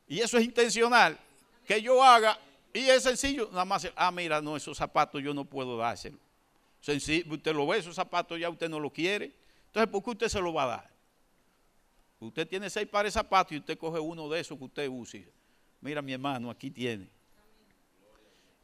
[0.09, 1.19] Y eso es intencional.
[1.65, 2.39] Que yo haga
[2.73, 6.19] y es sencillo, nada más, ah, mira, no, esos zapatos yo no puedo dárselo.
[6.81, 9.33] Sencillo, usted lo ve, esos zapatos ya usted no lo quiere.
[9.73, 10.91] Entonces, ¿por qué usted se lo va a dar?
[12.21, 15.27] Usted tiene seis pares de zapatos y usted coge uno de esos que usted use.
[15.81, 17.09] Mira, mi hermano, aquí tiene.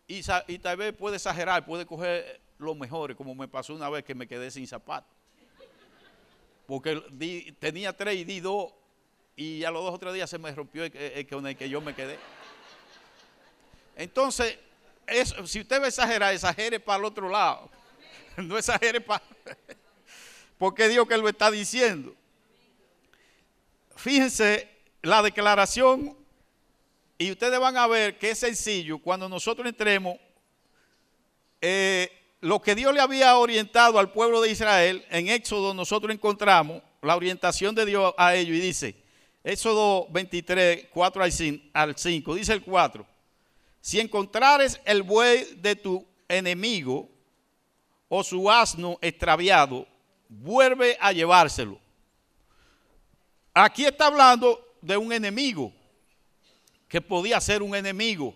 [0.07, 0.23] Y,
[0.59, 4.29] tal vez puede exagerar, puede coger los mejores, como me pasó una vez que me
[4.29, 5.11] quedé sin zapatos.
[6.67, 7.01] Porque
[7.59, 8.75] tenía tres y di dos,
[9.35, 11.81] y a los dos o tres días se me rompió el, con el que yo
[11.81, 12.19] me quedé.
[13.97, 14.59] Entonces,
[15.47, 17.71] si usted va a exagerar, exagere para el otro lado.
[18.37, 19.25] No exagere para...
[20.59, 22.15] Porque Dios que lo está diciendo.
[23.97, 24.69] Fíjense
[25.03, 26.17] la declaración
[27.17, 30.17] y ustedes van a ver que es sencillo cuando nosotros entremos.
[31.61, 36.83] Eh, lo que Dios le había orientado al pueblo de Israel, en Éxodo nosotros encontramos
[37.03, 38.95] la orientación de Dios a ellos y dice,
[39.43, 41.23] Éxodo 23, 4
[41.73, 43.07] al 5, dice el 4.
[43.81, 47.09] Si encontrares el buey de tu enemigo
[48.09, 49.87] o su asno extraviado,
[50.29, 51.81] vuelve a llevárselo.
[53.55, 55.73] Aquí está hablando de un enemigo,
[56.89, 58.35] que podía ser un enemigo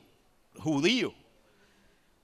[0.57, 1.15] judío.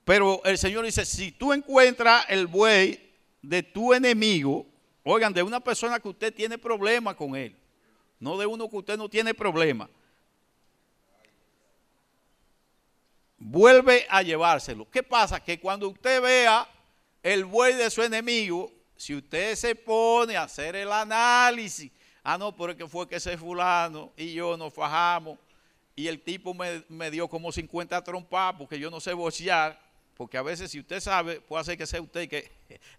[0.04, 4.66] Pero el Señor dice, si tú encuentras el buey de tu enemigo,
[5.04, 7.54] oigan, de una persona que usted tiene problema con él,
[8.18, 9.88] no de uno que usted no tiene problema,
[13.36, 14.90] vuelve a llevárselo.
[14.90, 15.42] ¿Qué pasa?
[15.42, 16.68] Que cuando usted vea
[17.22, 21.90] el buey de su enemigo, si usted se pone a hacer el análisis,
[22.24, 25.38] ah, no, porque fue que ese fulano y yo nos fajamos
[25.94, 29.80] y el tipo me, dio como 50 trompas porque yo no sé bocear,
[30.14, 32.50] porque a veces si usted sabe, puede ser que sea usted que,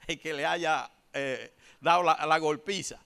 [0.08, 2.98] el que le haya eh, dado la, golpiza.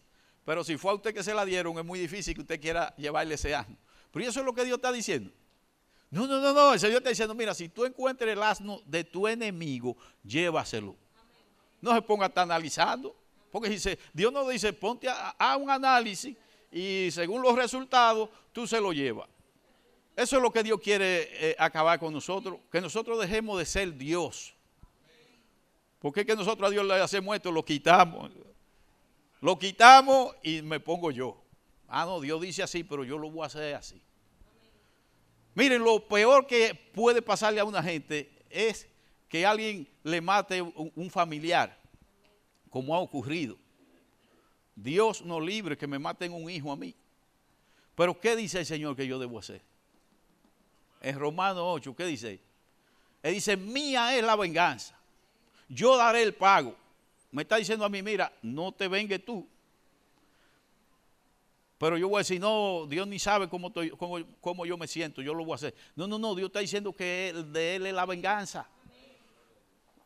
[0.46, 2.96] Pero si fue a usted que se la dieron, es muy difícil que usted quiera
[2.96, 3.76] llevarle ese asno.
[4.12, 5.32] Pero eso es lo que Dios está diciendo.
[6.12, 6.74] No, no, no, no.
[6.74, 10.96] El Señor está diciendo, mira, si tú encuentres el asno de tu enemigo, llévaselo.
[11.84, 13.14] No se ponga estar analizando.
[13.52, 16.34] Porque dice, Dios no dice, ponte a, un análisis
[16.72, 19.28] y según los resultados, tú se lo llevas.
[20.16, 23.98] Eso es lo que Dios quiere eh, acabar con nosotros, que nosotros dejemos de ser
[23.98, 24.56] Dios.
[26.00, 28.32] Porque es que nosotros a Dios le hacemos esto, lo quitamos.
[29.42, 31.44] Lo quitamos y me pongo yo.
[31.90, 34.02] Ah, no, Dios dice así, pero yo lo voy a hacer así.
[35.54, 38.88] Miren, lo peor que puede pasarle a una gente es
[39.34, 41.76] que alguien le mate un familiar,
[42.70, 43.58] como ha ocurrido.
[44.76, 46.94] Dios no libre que me maten un hijo a mí.
[47.96, 49.64] Pero ¿qué dice el Señor que yo debo hacer?
[51.02, 52.40] En Romanos 8, ¿qué dice?
[53.24, 54.96] Él dice, mía es la venganza.
[55.68, 56.76] Yo daré el pago.
[57.32, 59.48] Me está diciendo a mí, mira, no te vengues tú.
[61.80, 63.74] Pero yo voy a decir, no, Dios ni sabe cómo,
[64.40, 65.74] cómo, yo me siento, yo lo voy a hacer.
[65.96, 68.70] No, no, no, Dios está diciendo que de Él es la venganza.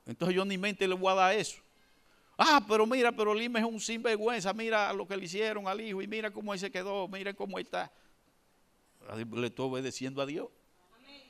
[0.07, 1.61] Entonces yo ni mente le voy a dar eso.
[2.37, 6.01] Ah, pero mira, pero Lima es un sinvergüenza, mira lo que le hicieron al hijo
[6.01, 7.91] y mira cómo él se quedó, mira cómo está.
[9.15, 10.47] Le estoy obedeciendo a Dios.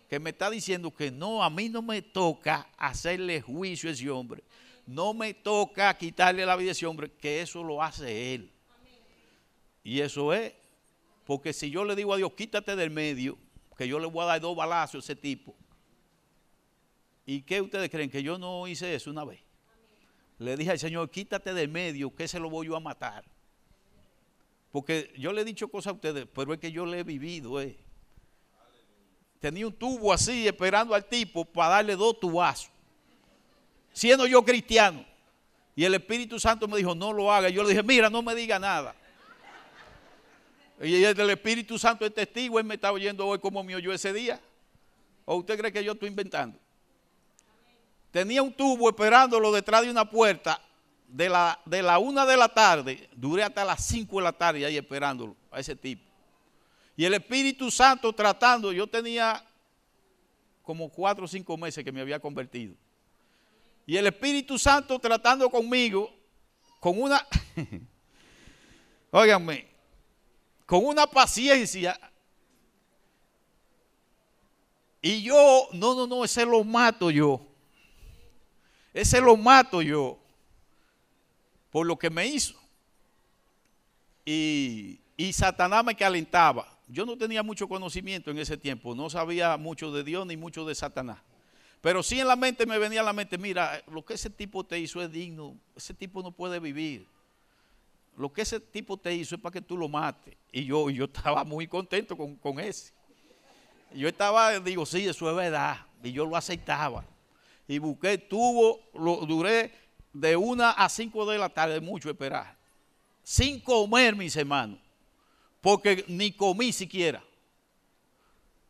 [0.10, 4.10] Que me está diciendo que no, a mí no me toca hacerle juicio a ese
[4.10, 4.44] hombre.
[4.86, 8.52] No me toca quitarle la vida a ese hombre, que eso lo hace él.
[9.84, 10.54] Y eso es,
[11.26, 13.38] porque si yo le digo a Dios, quítate del medio,
[13.78, 15.56] que yo le voy a dar dos balazos a ese tipo.
[17.28, 18.10] ¿Y qué ustedes creen?
[18.10, 19.42] Que yo no hice eso una vez.
[20.40, 23.26] Le dije al Señor, quítate del medio, que se lo voy yo a matar.
[24.72, 27.60] Porque yo le he dicho cosas a ustedes, pero es que yo le he vivido.
[27.60, 27.78] Eh.
[29.42, 32.72] Tenía un tubo así esperando al tipo para darle dos tubazos.
[33.92, 35.06] Siendo yo cristiano.
[35.76, 37.50] Y el Espíritu Santo me dijo, no lo haga.
[37.50, 38.96] Yo le dije, mira, no me diga nada.
[40.82, 44.14] Y el Espíritu Santo es testigo, él me está oyendo hoy como me oyó ese
[44.14, 44.40] día.
[45.26, 46.58] ¿O usted cree que yo estoy inventando?
[48.18, 50.60] Tenía un tubo esperándolo detrás de una puerta
[51.08, 53.08] de la, de la una de la tarde.
[53.16, 56.02] Duré hasta las cinco de la tarde ahí esperándolo a ese tipo.
[56.96, 59.46] Y el Espíritu Santo tratando, yo tenía
[60.64, 62.74] como cuatro o cinco meses que me había convertido.
[63.86, 66.12] Y el Espíritu Santo tratando conmigo
[66.80, 67.24] con una,
[69.12, 69.68] óiganme,
[70.66, 72.00] con una paciencia.
[75.04, 77.47] Y yo, no, no, no, ese lo mato yo.
[78.94, 80.18] Ese lo mato yo
[81.72, 82.56] por lo que me hizo.
[84.26, 86.68] Y, y Satanás me calentaba.
[86.88, 90.66] Yo no tenía mucho conocimiento en ese tiempo, no sabía mucho de Dios ni mucho
[90.66, 91.20] de Satanás.
[91.82, 94.64] Pero sí en la mente me venía a la mente, mira, lo que ese tipo
[94.64, 97.06] te hizo es digno, ese tipo no puede vivir.
[98.18, 100.36] Lo que ese tipo te hizo es para que tú lo mates.
[100.52, 102.92] Y yo, yo estaba muy contento con, con ese.
[103.94, 105.78] Yo estaba, digo, sí, eso es verdad.
[106.04, 107.06] Y yo lo aceptaba
[107.68, 109.72] y busqué tubo, lo duré
[110.14, 112.58] de una a cinco de la tarde, mucho esperar,
[113.24, 114.80] sin comer, mis hermanos,
[115.62, 117.24] porque ni comí siquiera.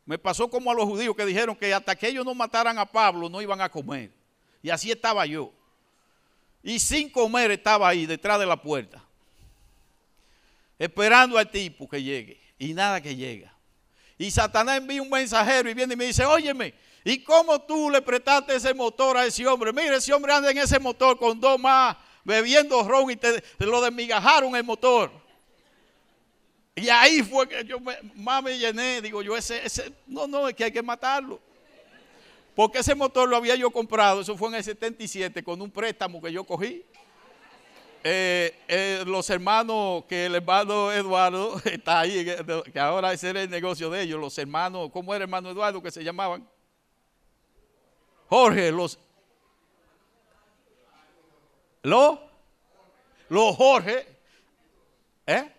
[0.04, 2.86] Me pasó como a los judíos que dijeron que hasta que ellos no mataran a
[2.86, 4.10] Pablo no iban a comer.
[4.62, 5.52] Y así estaba yo.
[6.62, 9.04] Y sin comer estaba ahí detrás de la puerta,
[10.78, 12.40] esperando al tipo que llegue.
[12.58, 13.54] Y nada que llega.
[14.16, 16.74] Y Satanás envía un mensajero y viene y me dice, óyeme,
[17.04, 19.72] ¿Y cómo tú le prestaste ese motor a ese hombre?
[19.72, 23.80] Mire, ese hombre anda en ese motor con dos más bebiendo ron y te, lo
[23.80, 25.10] desmigajaron el motor.
[26.76, 27.78] Y ahí fue que yo
[28.14, 29.00] más me llené.
[29.00, 31.40] Digo yo, ese, ese, no, no, es que hay que matarlo.
[32.54, 36.20] Porque ese motor lo había yo comprado, eso fue en el 77, con un préstamo
[36.20, 36.84] que yo cogí.
[38.04, 42.26] Eh, eh, los hermanos, que el hermano Eduardo está ahí,
[42.72, 45.82] que ahora ese era el negocio de ellos, los hermanos, ¿cómo era el hermano Eduardo
[45.82, 46.48] que se llamaban?
[48.28, 48.98] Jorge, los...
[51.82, 52.18] Los...
[53.28, 54.06] Los Jorge.
[55.26, 55.52] ¿Eh?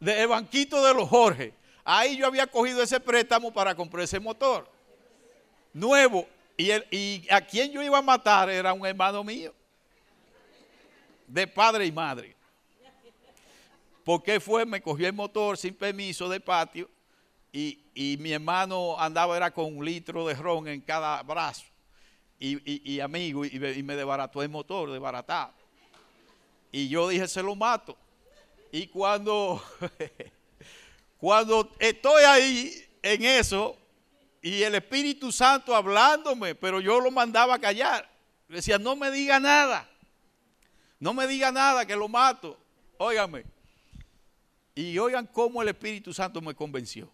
[0.00, 1.54] De el banquito de los Jorge.
[1.84, 4.68] Ahí yo había cogido ese préstamo para comprar ese motor.
[5.72, 6.26] Nuevo.
[6.56, 9.54] Y, el, y a quien yo iba a matar era un hermano mío.
[11.26, 12.34] De padre y madre.
[14.04, 16.88] Porque fue, me cogió el motor sin permiso de patio
[17.52, 21.64] y, mi hermano andaba era con un litro de ron en cada brazo
[22.38, 25.52] y, amigo y, me desbarató el motor, desbaratado.
[26.72, 27.96] Y yo dije, se lo mato.
[28.72, 29.62] Y cuando,
[31.18, 33.78] cuando estoy ahí en eso
[34.42, 38.10] y el Espíritu Santo hablándome, pero yo lo mandaba a callar.
[38.48, 39.88] decía, no me diga nada.
[40.98, 42.58] No me diga nada que lo mato.
[42.98, 43.44] Óigame.
[44.74, 47.08] Y oigan cómo el Espíritu Santo me convenció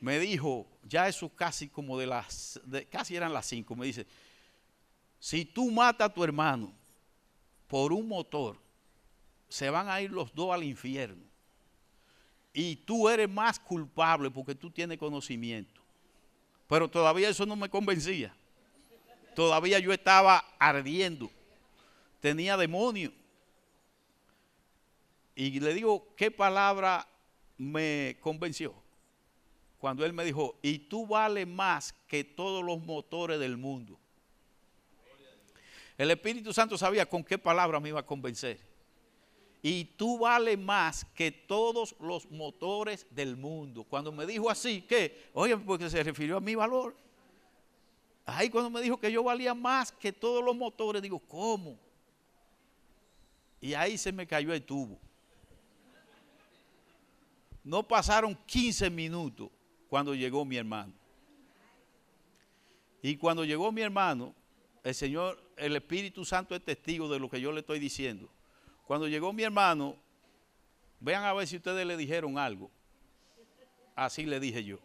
[0.00, 4.06] me dijo, ya eso casi como de las, casi eran las cinco, me dice,
[5.18, 6.72] si tú matas a tu hermano
[7.68, 8.58] por un motor,
[9.48, 11.22] se van a ir los dos al infierno.
[12.52, 15.80] Y tú eres más culpable porque tú tienes conocimiento.
[16.66, 18.34] Pero todavía eso no me convencía.
[19.34, 21.30] Todavía yo estaba ardiendo.
[22.20, 23.12] Tenía demonio.
[25.34, 27.06] Y le digo, ¿qué palabra
[27.56, 28.74] me convenció?
[29.80, 33.98] Cuando él me dijo, y tú vales más que todos los motores del mundo.
[35.96, 38.60] El Espíritu Santo sabía con qué palabra me iba a convencer.
[39.62, 43.84] y tú vales más que todos los motores del mundo.
[43.84, 45.28] Cuando me dijo así, ¿qué?
[45.34, 46.96] Oye, porque se refirió a mi valor.
[48.24, 51.78] Ahí cuando me dijo que yo valía más que todos los motores, digo, ¿cómo?
[53.60, 54.98] Y ahí se me cayó el tubo.
[57.62, 59.50] No pasaron 15 minutos
[59.90, 60.92] cuando llegó mi hermano.
[63.02, 64.34] Y cuando llegó mi hermano,
[64.84, 68.28] el Señor, el Espíritu Santo es testigo de lo que yo le estoy diciendo.
[68.86, 69.96] Cuando llegó mi hermano,
[71.00, 72.70] vean a ver si ustedes le dijeron algo.
[73.96, 74.78] Así le dije yo.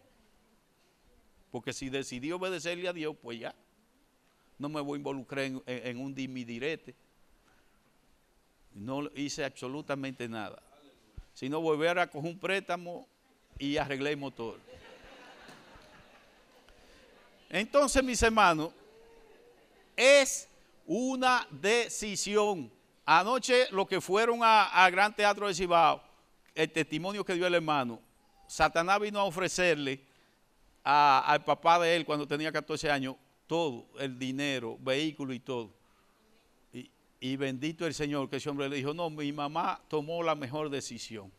[1.51, 3.55] Porque si decidió obedecerle a Dios, pues ya.
[4.57, 6.95] No me voy a involucrar en, un dimidirete.
[8.73, 10.61] No hice absolutamente nada.
[11.33, 13.07] Si no, volver a coger un préstamo
[13.59, 14.59] y arreglé el motor.
[17.49, 18.71] Entonces, mis hermanos,
[19.95, 20.47] es
[20.85, 22.71] una decisión.
[23.05, 26.01] Anoche los que fueron al Gran Teatro de Cibao,
[26.53, 28.01] el testimonio que dio el hermano,
[28.47, 30.01] Satanás vino a ofrecerle
[30.83, 33.15] al papá de él cuando tenía 14 años
[33.47, 35.71] todo, el dinero, vehículo y todo.
[36.73, 36.89] Y,
[37.19, 40.69] y bendito el Señor que ese hombre le dijo, no, mi mamá tomó la mejor
[40.69, 41.31] decisión.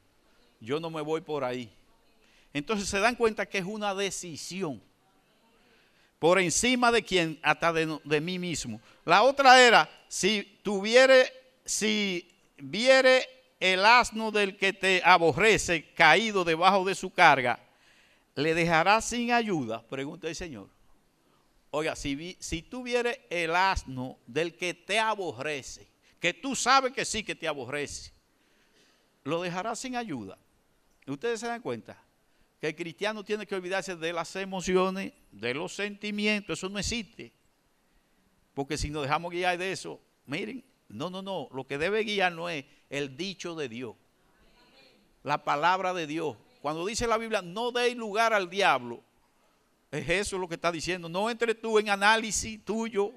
[0.61, 1.73] Yo no me voy por ahí.
[2.53, 4.83] Entonces se dan cuenta que es una decisión.
[6.19, 8.81] Por encima de quien, hasta de, mí mismo.
[9.05, 11.33] La otra era, si tuviere,
[11.65, 13.29] si viere
[13.61, 17.61] el asno del que te aborrece caído debajo de su carga,
[18.35, 19.83] ¿le dejará sin ayuda?
[19.83, 20.69] Pregunta el Señor.
[21.71, 25.87] Oiga, si, si tú vieres el asno del que te aborrece,
[26.19, 28.13] que tú sabes que sí que te aborrece,
[29.25, 30.39] ¿lo dejará sin ayuda?
[31.07, 32.06] ¿Ustedes se dan cuenta?
[32.61, 37.33] Que el cristiano tiene que olvidarse de las emociones, de los sentimientos, eso no existe.
[38.55, 42.33] Porque si nos dejamos guiar de eso, miren, no, no, no, lo que debe guiar
[42.33, 43.97] no es el dicho de Dios,
[45.23, 49.03] la palabra de Dios, cuando dice la Biblia, no deis lugar al diablo,
[49.91, 51.09] es eso lo que está diciendo.
[51.09, 53.13] No entre tú en análisis tuyo,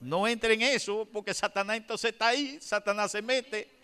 [0.00, 3.81] no entre en eso, porque Satanás entonces está ahí, Satanás se mete.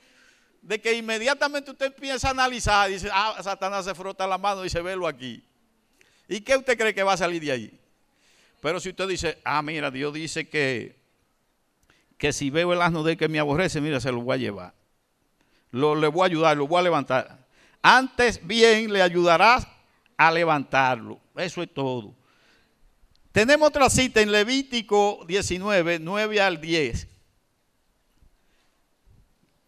[0.63, 4.65] De que inmediatamente usted empieza a analizar, dice, ah, Satanás se frota la mano y
[4.65, 5.43] dice, velo aquí.
[6.29, 7.81] ¿Y qué usted cree que va a salir de ahí?
[8.61, 10.97] Pero si usted dice, ah, mira, Dios dice que,
[12.19, 14.75] que si veo el asno de que me aborrece, mira, se lo voy a llevar.
[15.71, 17.49] Lo, le voy a ayudar, lo voy a levantar
[17.83, 19.67] antes bien le ayudarás
[20.17, 21.21] a levantarlo.
[21.37, 22.15] Eso es todo.
[23.33, 27.07] Tenemos otra cita en Levítico 19, 9 al 10.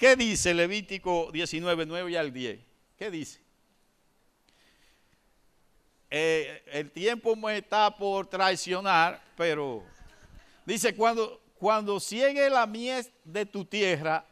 [0.00, 2.58] ¿Qué dice Levítico 19, 9 al 10?
[2.96, 3.38] ¿Qué dice?
[6.08, 9.84] Eh, el tiempo está por traicionar, pero
[10.64, 14.24] dice, cuando, cuando ciegue la mies de tu tierra,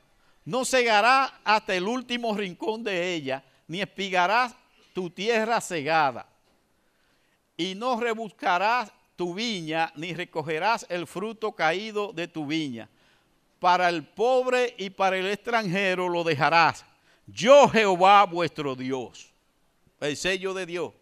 [0.46, 4.54] no cegará hasta el último rincón de ella, ni espigarás
[4.94, 6.26] tu tierra cegada,
[7.58, 12.88] y no rebuscarás tu viña, ni recogerás el fruto caído de tu viña.
[13.58, 16.84] Para el pobre y para el extranjero lo dejarás.
[17.26, 19.32] Yo Jehová vuestro Dios.
[20.00, 20.92] El sello de Dios.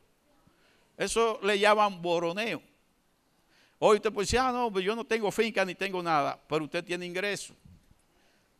[0.96, 2.62] Eso le llaman boroneo.
[3.78, 6.64] Hoy usted puede decir, ah, no, pues yo no tengo finca ni tengo nada, pero
[6.64, 7.54] usted tiene ingreso.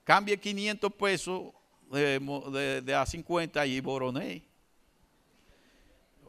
[0.05, 1.53] Cambie 500 pesos
[1.91, 4.43] de, a 50 y Boroné.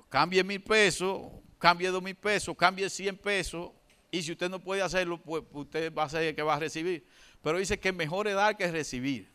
[0.09, 3.71] Cambie mil pesos, cambie dos mil pesos, cambie 100 pesos.
[4.09, 6.59] Y si usted no puede hacerlo, pues usted va a ser el que va a
[6.59, 7.05] recibir.
[7.47, 9.25] Pero dice que es mejor dar que recibir.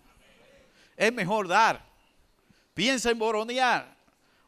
[0.98, 1.82] Es mejor dar.
[2.74, 3.96] Piensa en boronear.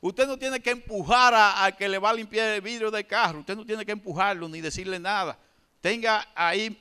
[0.03, 3.39] Usted no tiene que empujar al que le va a limpiar el vidrio del carro.
[3.39, 5.39] Usted no tiene que empujarlo ni decirle nada.
[5.81, 6.79] Tenga ahí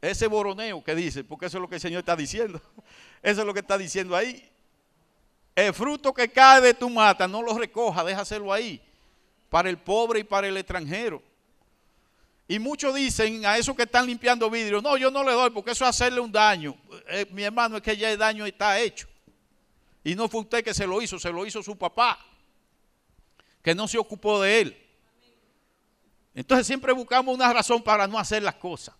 [0.00, 2.62] ese boroneo que dice, porque eso es lo que el Señor está diciendo.
[3.24, 4.48] Eso es lo que está diciendo ahí.
[5.56, 8.80] El fruto que cae de tu mata, no lo recoja, déjaselo ahí.
[9.48, 11.20] Para el pobre y para el extranjero.
[12.50, 15.70] Y muchos dicen a esos que están limpiando vidrio, no, yo no le doy porque
[15.70, 16.76] eso es hacerle un daño.
[17.06, 19.06] Eh, mi hermano, es que ya el daño está hecho.
[20.02, 22.18] Y no fue usted que se lo hizo, se lo hizo su papá,
[23.62, 24.86] que no se ocupó de él.
[26.34, 28.96] Entonces siempre buscamos una razón para no hacer las cosas.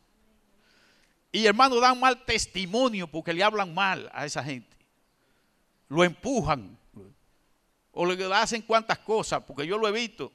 [1.32, 4.76] Y hermanos dan mal testimonio porque le hablan mal a esa gente.
[5.88, 6.78] Lo empujan.
[7.90, 10.30] O le hacen cuantas cosas, porque yo lo he visto.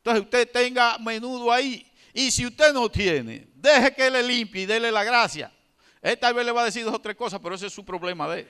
[0.00, 1.90] Entonces usted tenga menudo ahí.
[2.16, 5.52] Y si usted no tiene, deje que le limpie y déle la gracia.
[6.00, 7.84] Él tal vez le va a decir dos o tres cosas, pero ese es su
[7.84, 8.48] problema de él.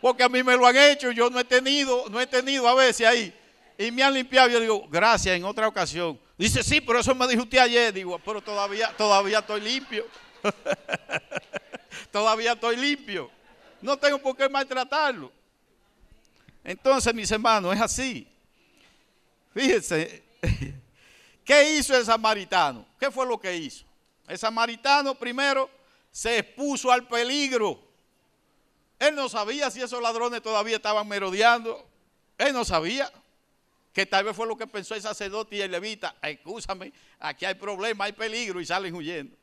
[0.00, 2.74] Porque a mí me lo han hecho, yo no he tenido, no he tenido a
[2.74, 3.34] veces ahí.
[3.76, 4.48] Y me han limpiado.
[4.48, 6.18] Yo digo, gracias en otra ocasión.
[6.38, 7.92] Dice, sí, pero eso me dijo usted ayer.
[7.92, 10.06] Digo, pero todavía, todavía estoy limpio.
[12.10, 13.30] todavía estoy limpio.
[13.82, 15.30] No tengo por qué maltratarlo.
[16.64, 18.26] Entonces, mis hermanos, es así.
[19.52, 20.22] Fíjense,
[21.44, 22.86] ¿qué hizo el samaritano?
[22.98, 23.84] ¿Qué fue lo que hizo?
[24.26, 25.70] El samaritano primero
[26.10, 27.80] se expuso al peligro.
[28.98, 31.86] Él no sabía si esos ladrones todavía estaban merodeando.
[32.38, 33.12] Él no sabía
[33.92, 36.16] que tal vez fue lo que pensó el sacerdote y el levita.
[36.22, 39.36] Escúchame, aquí hay problema, hay peligro y salen huyendo.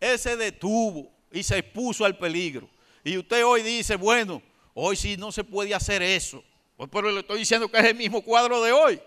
[0.00, 2.68] Él se detuvo y se expuso al peligro.
[3.04, 4.42] Y usted hoy dice, bueno,
[4.74, 6.42] hoy sí no se puede hacer eso.
[6.76, 9.00] Pues, pero le estoy diciendo que es el mismo cuadro de hoy.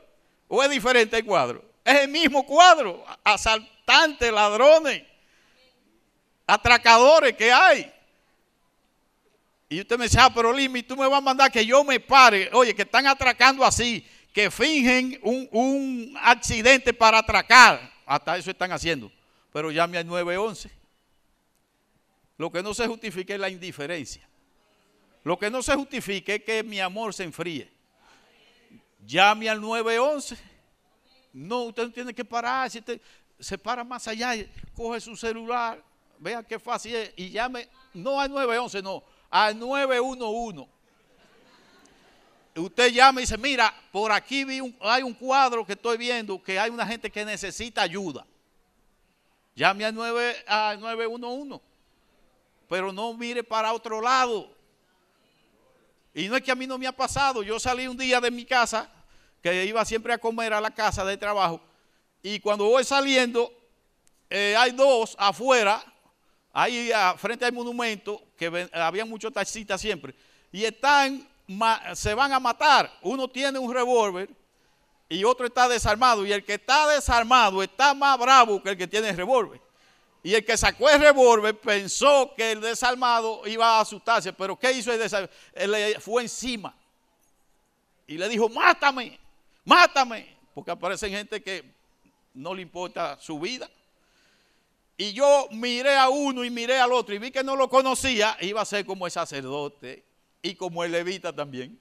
[0.47, 1.63] ¿O es diferente el cuadro?
[1.89, 3.03] Es el mismo cuadro.
[3.23, 5.01] Asaltantes, ladrones,
[6.45, 7.91] atracadores que hay.
[9.67, 11.99] Y usted me dice, ah, pero Limi, tú me vas a mandar que yo me
[11.99, 12.47] pare.
[12.53, 17.91] Oye, que están atracando así, que fingen un, un accidente para atracar.
[18.05, 19.11] Hasta eso están haciendo.
[19.51, 20.69] Pero llame al 911.
[22.37, 24.29] Lo que no se justifica es la indiferencia.
[25.23, 27.67] Lo que no se justifica es que mi amor se enfríe.
[29.07, 30.48] Llame al 911.
[31.33, 32.69] No, usted no tiene que parar.
[33.39, 34.33] Se para más allá,
[34.75, 35.81] coge su celular,
[36.17, 40.67] vea qué fácil es y llame, no al 911, no, al 911.
[42.55, 44.45] Usted llama y dice, mira, por aquí
[44.81, 48.25] hay un cuadro que estoy viendo que hay una gente que necesita ayuda.
[49.55, 51.61] Llame al, 9, al 911.
[52.67, 54.53] Pero no mire para otro lado.
[56.13, 57.43] Y no es que a mí no me ha pasado.
[57.43, 58.89] Yo salí un día de mi casa,
[59.41, 61.61] que iba siempre a comer a la casa de trabajo.
[62.21, 63.51] Y cuando voy saliendo,
[64.29, 65.83] eh, hay dos afuera,
[66.51, 70.13] ahí frente al monumento, que había muchos taxistas siempre.
[70.51, 71.27] Y están,
[71.93, 72.91] se van a matar.
[73.01, 74.29] Uno tiene un revólver
[75.07, 76.25] y otro está desarmado.
[76.25, 79.61] Y el que está desarmado está más bravo que el que tiene el revólver.
[80.21, 84.73] Y el que sacó el revólver pensó que el desarmado iba a asustarse, pero ¿qué
[84.73, 85.33] hizo el desarmado?
[85.53, 86.75] Él le fue encima
[88.05, 89.17] y le dijo, mátame,
[89.65, 91.63] mátame, porque aparecen gente que
[92.33, 93.69] no le importa su vida.
[94.97, 98.37] Y yo miré a uno y miré al otro y vi que no lo conocía,
[98.41, 100.03] iba a ser como el sacerdote
[100.41, 101.79] y como el levita también.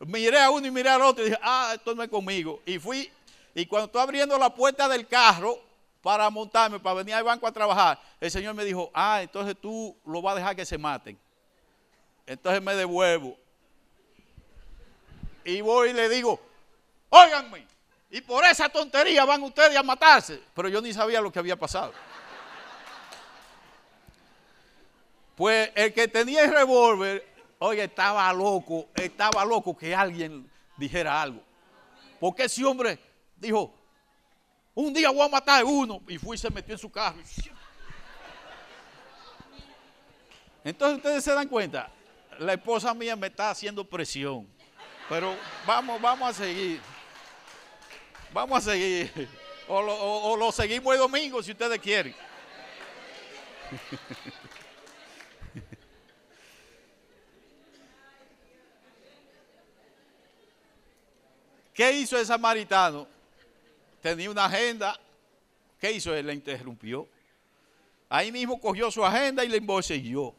[0.00, 2.60] Miré a uno y miré al otro y dije, ah, esto no es conmigo.
[2.66, 3.10] Y fui,
[3.54, 5.58] y cuando estoy abriendo la puerta del carro,
[6.02, 9.96] para montarme, para venir al banco a trabajar, el Señor me dijo, ah, entonces tú
[10.06, 11.18] lo vas a dejar que se maten.
[12.26, 13.36] Entonces me devuelvo.
[15.44, 16.40] Y voy y le digo,
[17.10, 17.66] óiganme,
[18.10, 20.42] y por esa tontería van ustedes a matarse.
[20.54, 21.92] Pero yo ni sabía lo que había pasado.
[25.36, 27.24] Pues el que tenía el revólver,
[27.58, 31.42] oye, estaba loco, estaba loco que alguien dijera algo.
[32.18, 32.98] Porque ese hombre
[33.36, 33.72] dijo,
[34.74, 36.00] un día voy a matar a uno.
[36.08, 37.18] Y fui y se metió en su carro.
[40.64, 41.90] Entonces ustedes se dan cuenta,
[42.38, 44.48] la esposa mía me está haciendo presión.
[45.08, 45.36] Pero
[45.66, 46.80] vamos, vamos a seguir.
[48.32, 49.28] Vamos a seguir.
[49.68, 52.14] O lo, o lo seguimos el domingo si ustedes quieren.
[61.74, 63.06] ¿Qué hizo el samaritano?
[64.00, 64.98] tenía una agenda.
[65.80, 66.26] ¿Qué hizo él?
[66.26, 67.08] La interrumpió.
[68.08, 70.34] Ahí mismo cogió su agenda y le emboselló.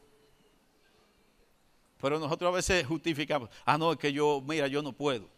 [2.02, 3.50] Pero nosotros a veces justificamos.
[3.66, 5.30] Ah, no, es que yo, mira, yo no puedo.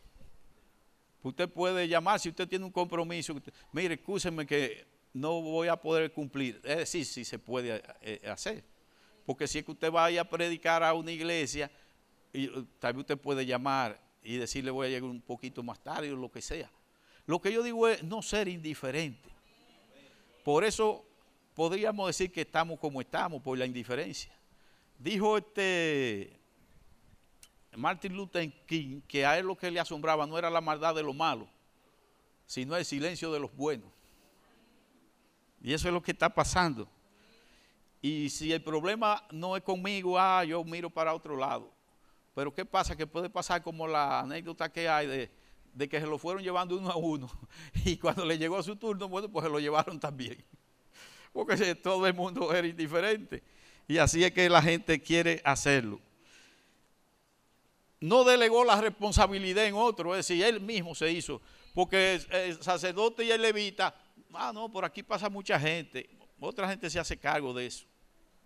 [1.23, 3.35] Usted puede llamar si usted tiene un compromiso.
[3.71, 6.59] mire, escúcheme que no voy a poder cumplir.
[6.63, 8.63] Es decir, sí se puede eh, hacer.
[9.25, 11.69] Porque si es que usted vaya a predicar a una iglesia,
[12.33, 12.47] y,
[12.79, 16.15] tal vez usted puede llamar y decirle voy a llegar un poquito más tarde o
[16.15, 16.71] lo que sea.
[17.25, 19.29] Lo que yo digo es no ser indiferente.
[20.43, 21.05] Por eso
[21.53, 24.33] podríamos decir que estamos como estamos, por la indiferencia.
[24.97, 26.40] Dijo este
[27.75, 31.03] Martin Luther King que a él lo que le asombraba no era la maldad de
[31.03, 31.47] los malos,
[32.45, 33.89] sino el silencio de los buenos.
[35.61, 36.87] Y eso es lo que está pasando.
[38.01, 41.71] Y si el problema no es conmigo, ah, yo miro para otro lado.
[42.33, 42.95] Pero ¿qué pasa?
[42.95, 45.41] Que puede pasar como la anécdota que hay de
[45.73, 47.29] de que se lo fueron llevando uno a uno
[47.85, 50.43] y cuando le llegó su turno, bueno, pues se lo llevaron también.
[51.33, 53.41] Porque todo el mundo era indiferente.
[53.87, 55.99] Y así es que la gente quiere hacerlo.
[58.01, 61.39] No delegó la responsabilidad en otro, es decir, él mismo se hizo.
[61.73, 63.95] Porque el sacerdote y el levita,
[64.33, 66.09] ah, no, por aquí pasa mucha gente.
[66.39, 67.85] Otra gente se hace cargo de eso.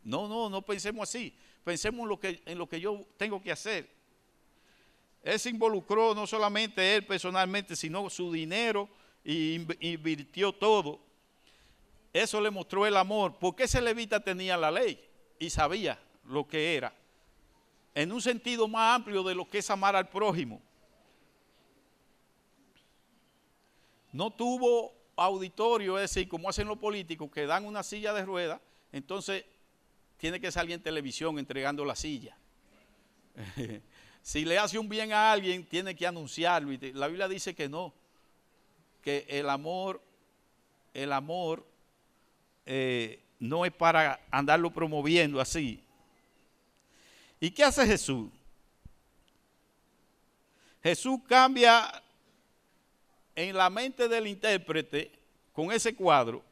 [0.03, 1.33] No, no, no pensemos así.
[1.63, 2.01] Pensemos
[2.45, 3.89] en lo que, yo tengo que hacer.
[5.23, 8.89] Él se involucró no solamente él personalmente, sino su dinero
[9.23, 10.99] y invirtió todo.
[12.13, 15.03] Eso le mostró el amor, porque ese levita tenía la ley
[15.39, 16.93] y sabía lo que era.
[17.95, 20.61] En un sentido más amplio de lo que es amar al prójimo.
[24.11, 28.59] No tuvo auditorio, es decir, como hacen los políticos, que dan una silla de ruedas,
[28.91, 29.45] entonces
[30.17, 32.37] tiene que salir en televisión entregando la silla.
[34.21, 36.71] si le hace un bien a alguien, tiene que anunciarlo.
[36.93, 37.93] La Biblia dice que no,
[39.01, 40.01] que el amor,
[40.93, 41.65] el amor
[42.65, 45.84] eh, no es para andarlo promoviendo así,
[47.45, 48.31] ¿Y qué hace Jesús?
[50.81, 52.01] Jesús cambia
[53.35, 55.11] en la mente del intérprete
[55.53, 56.43] con ese cuadro,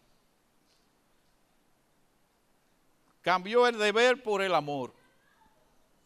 [3.24, 4.94] cambió el deber por el amor.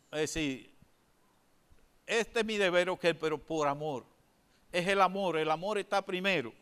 [0.10, 0.74] Es decir,
[2.06, 4.06] este es mi deber, ok, pero por amor.
[4.72, 6.54] Es el amor, el amor está primero.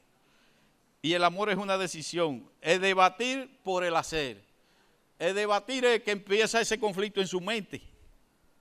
[1.00, 2.50] Y el amor es una decisión.
[2.60, 4.44] Es debatir por el hacer.
[5.20, 7.94] Es debatir es que empieza ese conflicto en su mente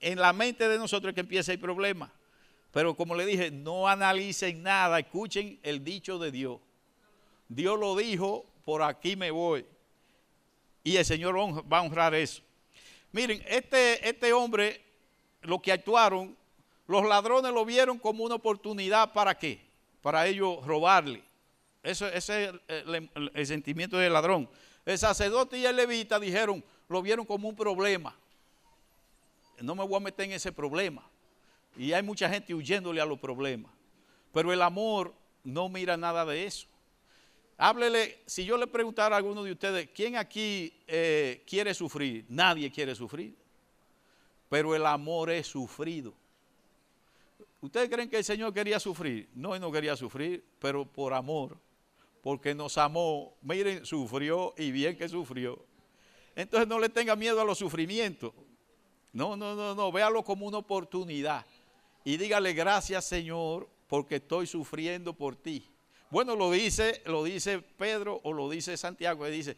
[0.04, 2.12] en la mente de nosotros es que empieza el problema.
[2.72, 6.60] Pero como le dije, no analicen nada, escuchen el dicho de Dios.
[7.48, 9.64] Dios lo dijo, por aquí me voy.
[10.82, 11.36] Y el Señor
[11.72, 12.42] va a honrar eso.
[13.12, 14.82] Miren, este, este hombre,
[15.42, 16.36] lo que actuaron,
[16.86, 19.60] los ladrones lo vieron como una oportunidad para qué?
[20.02, 21.22] Para ellos robarle.
[21.82, 24.50] Eso, ese es el, el sentimiento del ladrón.
[24.84, 28.14] El sacerdote y el levita dijeron, lo vieron como un problema
[29.60, 31.08] no me voy a meter en ese problema.
[31.76, 33.72] Y hay mucha gente huyéndole a los problemas.
[34.32, 36.66] Pero el amor no mira nada de eso.
[37.56, 42.24] Háblele, si yo le preguntara a alguno de ustedes, ¿quién aquí eh, quiere sufrir?
[42.28, 43.36] Nadie quiere sufrir.
[44.48, 46.14] Pero el amor es sufrido.
[47.60, 49.28] ¿Ustedes creen que el Señor quería sufrir?
[49.34, 51.56] No, él no quería sufrir, pero por amor.
[52.22, 53.36] Porque nos amó.
[53.42, 55.64] Miren, sufrió y bien que sufrió.
[56.36, 58.32] Entonces no le tenga miedo a los sufrimientos.
[59.14, 61.46] No, no, no, no, véalo como una oportunidad.
[62.02, 65.70] Y dígale gracias Señor porque estoy sufriendo por ti.
[66.10, 69.56] Bueno, lo dice, lo dice Pedro o lo dice Santiago, dice,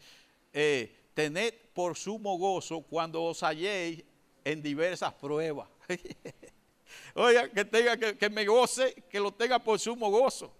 [0.53, 4.03] eh, tened por sumo gozo cuando os halléis
[4.45, 5.67] en diversas pruebas.
[7.15, 10.53] Oiga, que tenga que, me goce, que lo tenga por sumo gozo.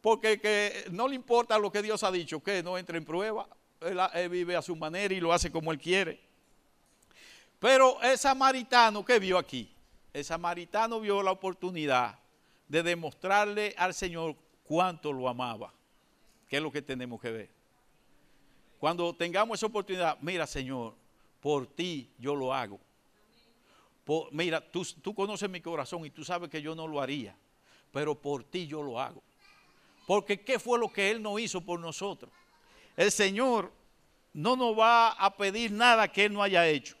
[0.00, 3.46] Porque que no le importa lo que Dios ha dicho, que no entre en prueba.
[3.82, 6.25] él vive a su manera y lo hace como él quiere.
[7.58, 9.72] Pero el samaritano, ¿qué vio aquí?
[10.12, 12.18] El samaritano vio la oportunidad
[12.68, 15.72] de demostrarle al Señor cuánto lo amaba.
[16.48, 17.50] ¿Qué es lo que tenemos que ver?
[18.78, 20.94] Cuando tengamos esa oportunidad, mira Señor,
[21.40, 22.78] por ti yo lo hago.
[24.32, 27.36] mira, tú conoces mi corazón y tú sabes que yo no lo haría,
[27.92, 29.22] pero por ti yo lo hago.
[30.06, 32.30] Porque ¿qué fue lo que Él no hizo por nosotros?
[32.96, 33.72] El Señor
[34.32, 36.96] no nos va a pedir nada que Él no haya hecho.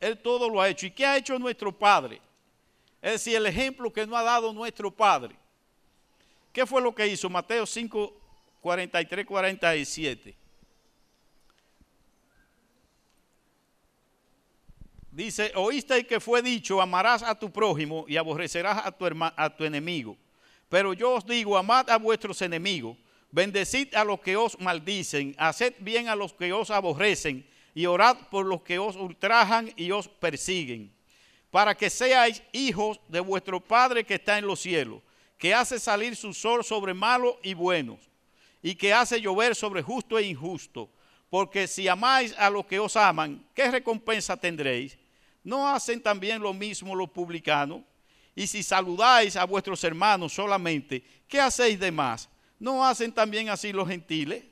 [0.00, 0.86] Él todo lo ha hecho.
[0.86, 2.20] ¿Y qué ha hecho nuestro Padre?
[3.02, 5.36] Es decir, el ejemplo que nos ha dado nuestro Padre.
[6.52, 7.28] ¿Qué fue lo que hizo?
[7.28, 8.12] Mateo 5,
[8.60, 10.34] 43, 47.
[15.12, 19.64] Dice, oíste que fue dicho, amarás a tu prójimo y aborrecerás a tu, a tu
[19.64, 20.16] enemigo.
[20.68, 22.96] Pero yo os digo, amad a vuestros enemigos,
[23.30, 27.44] bendecid a los que os maldicen, haced bien a los que os aborrecen
[27.74, 30.92] y orad por los que os ultrajan y os persiguen,
[31.50, 35.02] para que seáis hijos de vuestro Padre que está en los cielos,
[35.38, 37.98] que hace salir su sol sobre malos y buenos,
[38.62, 40.90] y que hace llover sobre justo e injusto.
[41.30, 44.98] Porque si amáis a los que os aman, ¿qué recompensa tendréis?
[45.44, 47.82] ¿No hacen también lo mismo los publicanos?
[48.34, 52.28] Y si saludáis a vuestros hermanos solamente, ¿qué hacéis de más?
[52.58, 54.44] ¿No hacen también así los gentiles?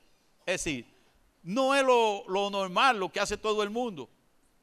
[0.45, 0.85] Es decir,
[1.43, 4.09] no es lo, normal, lo que hace todo el mundo.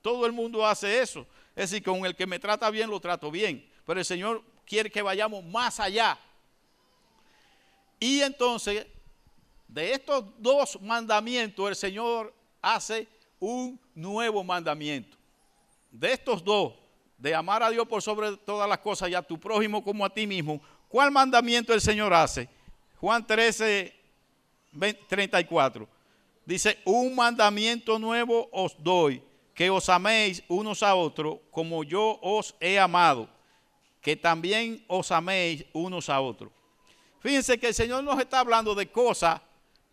[0.02, 1.26] Todo el mundo hace eso.
[1.54, 3.68] Es decir, con el que me trata bien, lo trato bien.
[3.84, 6.18] Pero el Señor quiere que vayamos más allá.
[7.98, 8.86] Y entonces,
[9.66, 13.08] de estos dos mandamientos, el Señor hace
[13.40, 15.16] un nuevo mandamiento.
[15.90, 16.74] De estos dos,
[17.16, 20.10] de amar a Dios por sobre todas las cosas y a tu prójimo como a
[20.10, 22.48] ti mismo, ¿cuál mandamiento el Señor hace?
[23.00, 23.94] Juan 13,
[25.08, 25.95] 34.
[26.46, 29.20] Dice, un mandamiento nuevo os doy,
[29.52, 33.28] que os améis unos a otros como yo os he amado,
[34.00, 36.52] que también os améis unos a otros.
[37.18, 39.40] Fíjense que el Señor nos está hablando de cosas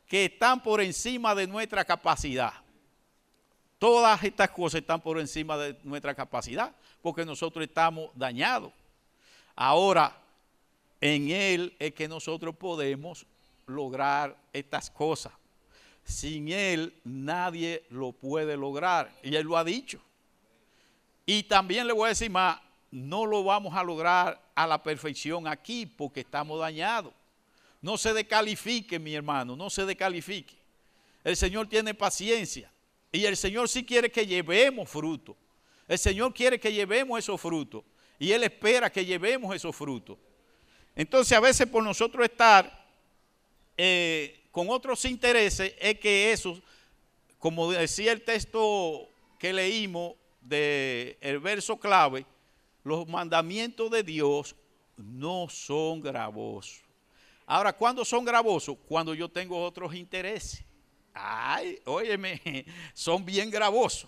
[0.06, 2.54] que están por encima de nuestra capacidad.
[3.80, 8.72] Todas estas cosas están por encima de nuestra capacidad, porque nosotros estamos dañados.
[9.56, 10.16] Ahora,
[11.02, 13.26] en Él es que nosotros podemos
[13.66, 15.34] lograr estas cosas.
[16.04, 19.14] Sin Él nadie lo puede lograr.
[19.24, 20.02] Y Él lo ha dicho.
[21.26, 22.60] Y también le voy a decir más,
[22.92, 27.14] no lo vamos a lograr a la perfección aquí porque estamos dañados.
[27.82, 30.56] No se descalifique, mi hermano, no se descalifique.
[31.24, 32.72] El Señor tiene paciencia
[33.12, 35.36] y el Señor sí quiere que llevemos fruto.
[35.88, 37.84] El Señor quiere que llevemos esos frutos
[38.20, 40.18] y Él espera que llevemos esos frutos.
[40.96, 42.86] Entonces a veces por nosotros estar
[43.78, 46.62] eh, con otros intereses es que eso,
[47.40, 52.24] como decía el texto que leímos del el verso clave,
[52.84, 54.56] los mandamientos de Dios
[54.96, 56.84] no son gravosos.
[57.48, 58.78] Ahora, ¿cuándo son gravosos?
[58.88, 60.64] Cuando yo tengo otros intereses.
[61.16, 62.40] Ay, óyeme,
[62.94, 64.08] son bien gravosos.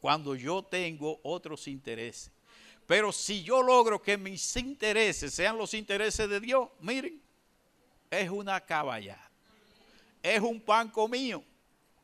[0.00, 2.30] Cuando yo tengo otros intereses.
[2.86, 7.20] Pero si yo logro que mis intereses sean los intereses de Dios, miren,
[8.08, 9.23] es una caballada.
[10.24, 11.44] Es un pan mío.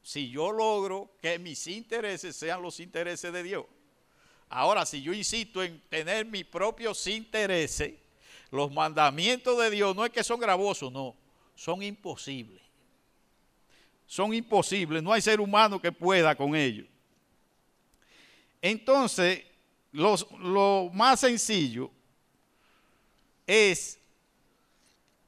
[0.03, 3.65] Si yo logro que mis intereses sean los intereses de Dios.
[4.51, 7.95] Ahora, si yo insisto en tener mis propios intereses,
[8.51, 11.17] los mandamientos de Dios no es que son gravosos, no,
[11.55, 12.61] son imposibles.
[14.07, 16.87] Son imposibles, no hay ser humano que pueda con ellos.
[18.61, 19.45] Entonces,
[19.93, 21.91] lo más sencillo
[23.47, 23.99] es,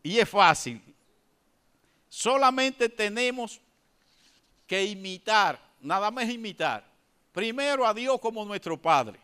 [0.02, 0.91] y es fácil,
[2.12, 3.60] solamente tenemos
[4.66, 6.84] que imitar, nada más imitar,
[7.32, 9.18] primero a Dios como nuestro Padre.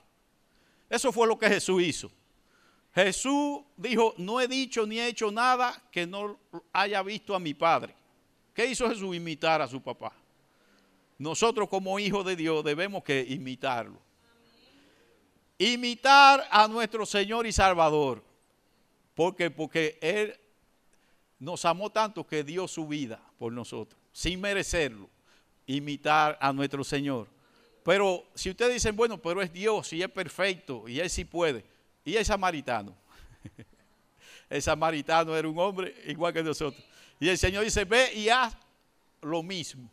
[0.88, 2.10] Eso fue lo que Jesús hizo.
[2.94, 6.38] Jesús dijo, no he dicho ni he hecho nada que no
[6.72, 7.94] haya visto a mi Padre.
[8.54, 9.14] ¿Qué hizo Jesús?
[9.14, 10.12] Imitar a su papá.
[11.18, 14.00] Nosotros como hijos de Dios debemos que imitarlo
[15.58, 18.22] imitar a nuestro Señor y Salvador.
[19.14, 20.38] porque Porque Él
[21.38, 25.08] nos amó tanto que dio su vida por nosotros, sin merecerlo.
[25.66, 27.28] Imitar a nuestro Señor.
[27.84, 31.64] Pero si ustedes dicen, bueno, pero es Dios y es perfecto y Él sí puede.
[32.04, 32.94] Y el samaritano.
[34.50, 36.82] el samaritano era un hombre igual que nosotros.
[37.20, 38.56] Y el Señor dice, ve y haz
[39.20, 39.90] lo mismo.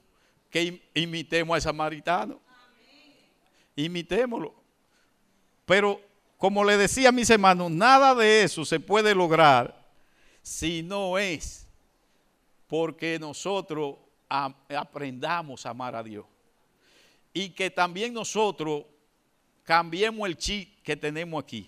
[0.49, 2.39] Que imitemos al samaritano.
[3.75, 4.55] Imitémoslo.
[5.65, 6.01] Pero
[6.37, 9.84] como le decía a mis hermanos, nada de eso se puede lograr
[10.45, 11.67] si no es
[12.67, 13.95] porque nosotros
[14.29, 16.23] aprendamos a amar a Dios.
[17.33, 18.83] Y que también nosotros
[19.63, 21.67] cambiemos el chip que tenemos aquí.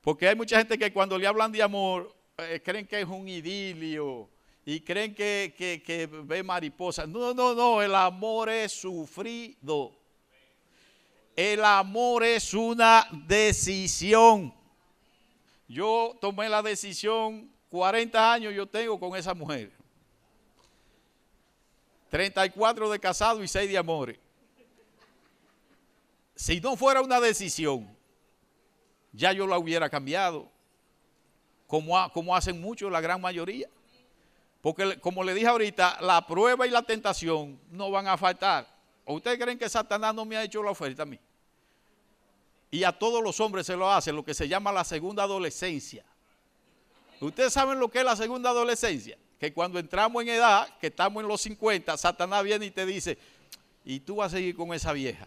[0.00, 3.28] Porque hay mucha gente que cuando le hablan de amor, eh, creen que es un
[3.28, 4.30] idilio
[4.64, 5.52] y creen que,
[5.84, 7.06] que ve mariposas.
[7.06, 9.92] No, no, no, el amor es sufrido.
[11.36, 14.54] El amor es una decisión.
[15.68, 19.70] Yo tomé la decisión, 40 años yo tengo con esa mujer.
[22.08, 24.18] 34 de casado y 6 de amores.
[26.34, 27.94] Si no fuera una decisión,
[29.12, 30.50] ya yo la hubiera cambiado,
[31.66, 33.68] como, como hacen muchos, la gran mayoría.
[34.62, 38.66] Porque como le dije ahorita, la prueba y la tentación no van a faltar.
[39.04, 41.20] ¿O ustedes creen que Satanás no me ha hecho la oferta a mí?
[42.70, 46.06] Y a todos los hombres se lo hace, lo que se llama la segunda adolescencia.
[47.20, 49.16] Ustedes saben lo que es la segunda adolescencia.
[49.38, 53.18] Que cuando entramos en edad, que estamos en los 50, Satanás viene y te dice,
[53.84, 55.26] y tú vas a seguir con esa vieja.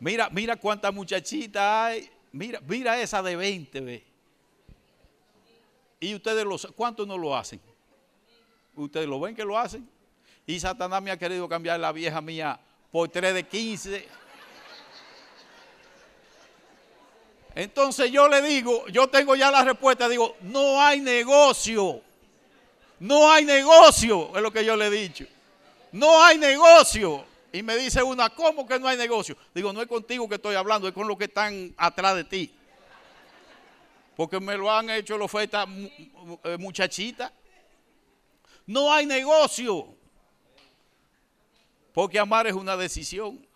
[0.00, 2.08] Mira, mira cuánta muchachita hay.
[2.32, 4.04] Mira, mira esa de 20, ve.
[6.00, 7.60] Y ustedes lo ¿cuántos no lo hacen?
[8.76, 9.88] Ustedes lo ven que lo hacen.
[10.46, 12.60] Y Satanás me ha querido cambiar la vieja mía
[12.92, 14.08] por 3 de 15.
[17.54, 22.02] Entonces yo le digo, yo tengo ya la respuesta, digo, no hay negocio.
[23.00, 25.24] No hay negocio, es lo que yo le he dicho.
[25.92, 27.24] No hay negocio.
[27.52, 29.36] Y me dice una, ¿cómo que no hay negocio?
[29.54, 32.54] Digo, no es contigo que estoy hablando, es con los que están atrás de ti.
[34.16, 35.64] Porque me lo han hecho la oferta
[36.44, 37.32] eh, muchachita.
[38.66, 39.94] No hay negocio.
[41.94, 43.46] Porque amar es una decisión.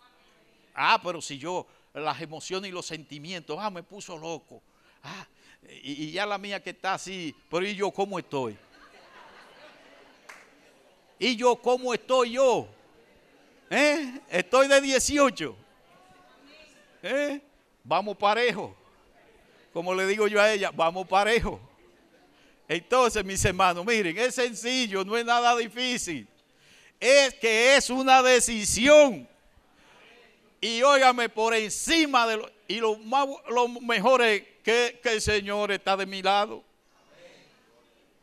[0.73, 3.57] Ah, pero si yo las emociones y los sentimientos.
[3.59, 4.61] Ah, me puso loco.
[5.03, 5.27] Ah,
[5.81, 8.57] y, ya la mía que está así, pero ¿y yo cómo estoy?
[11.19, 12.67] ¿Y yo cómo estoy yo?
[13.69, 14.19] ¿Eh?
[14.29, 15.55] Estoy de 18.
[17.03, 17.41] ¿Eh?
[17.83, 18.75] Vamos parejo.
[19.71, 21.59] Como le digo yo a ella, vamos parejo.
[22.67, 26.27] Entonces, mis hermanos, miren, es sencillo, no es nada difícil.
[26.99, 29.27] Es que es una decisión.
[30.63, 35.97] Y óigame, por encima de lo, y lo, mejor es que, que el Señor está
[35.97, 36.63] de mi lado.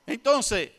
[0.07, 0.71] Entonces,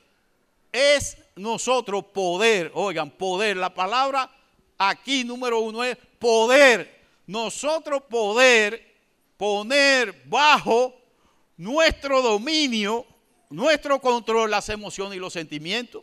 [0.71, 4.27] es nosotros poder, oigan, poder, la palabra
[4.75, 6.99] aquí número uno es poder.
[7.27, 8.95] Nosotros poder
[9.37, 10.95] poner bajo
[11.57, 13.05] nuestro dominio,
[13.51, 16.01] nuestro control, las emociones y los sentimientos.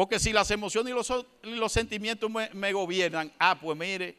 [0.00, 0.94] Porque si las emociones
[1.42, 4.16] y los, sentimientos me, gobiernan, ah, pues mire,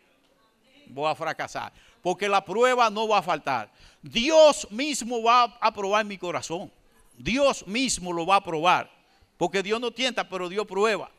[0.85, 1.73] voy a fracasar.
[2.03, 3.71] Porque la prueba no va a faltar.
[3.99, 6.71] Dios mismo va a probar mi corazón.
[7.17, 8.91] Dios mismo lo va a probar.
[9.37, 11.09] Porque Dios no tienta, pero Dios prueba.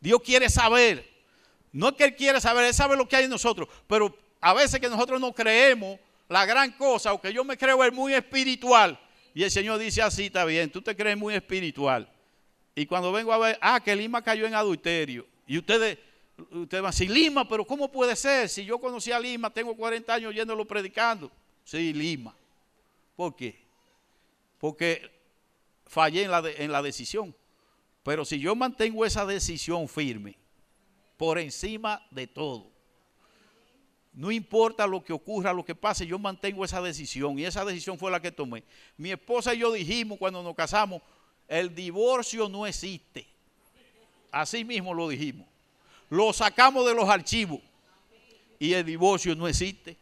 [0.00, 1.06] Dios quiere saber.
[1.70, 3.68] No es que Él quiere saber, Él sabe lo que hay en nosotros.
[3.86, 5.98] Pero a veces que nosotros no creemos
[6.30, 8.98] la gran cosa, o que yo me creo muy espiritual.
[9.34, 12.08] Y el Señor dice así, está bien, tú te crees muy espiritual.
[12.74, 15.26] Y cuando vengo a ver, ah, que Lima cayó en adulterio.
[15.46, 15.98] Y ustedes,
[16.50, 18.48] ustedes van a decir, Lima, pero ¿cómo puede ser?
[18.48, 21.30] Si yo conocí a Lima, tengo 40 años yéndolo predicando.
[21.64, 22.34] Sí, Lima.
[23.14, 23.60] ¿Por qué?
[24.58, 25.10] Porque
[25.86, 27.34] fallé en la, en la decisión.
[28.02, 30.36] Pero si yo mantengo esa decisión firme,
[31.16, 32.72] por encima de todo,
[34.14, 37.38] no importa lo que ocurra, lo que pase, yo mantengo esa decisión.
[37.38, 38.64] Y esa decisión fue la que tomé.
[38.96, 41.00] Mi esposa y yo dijimos cuando nos casamos,
[41.52, 43.26] el divorcio no existe.
[44.30, 45.46] Así mismo lo dijimos.
[46.08, 47.60] Lo sacamos de los archivos.
[48.58, 49.98] Y el divorcio no existe.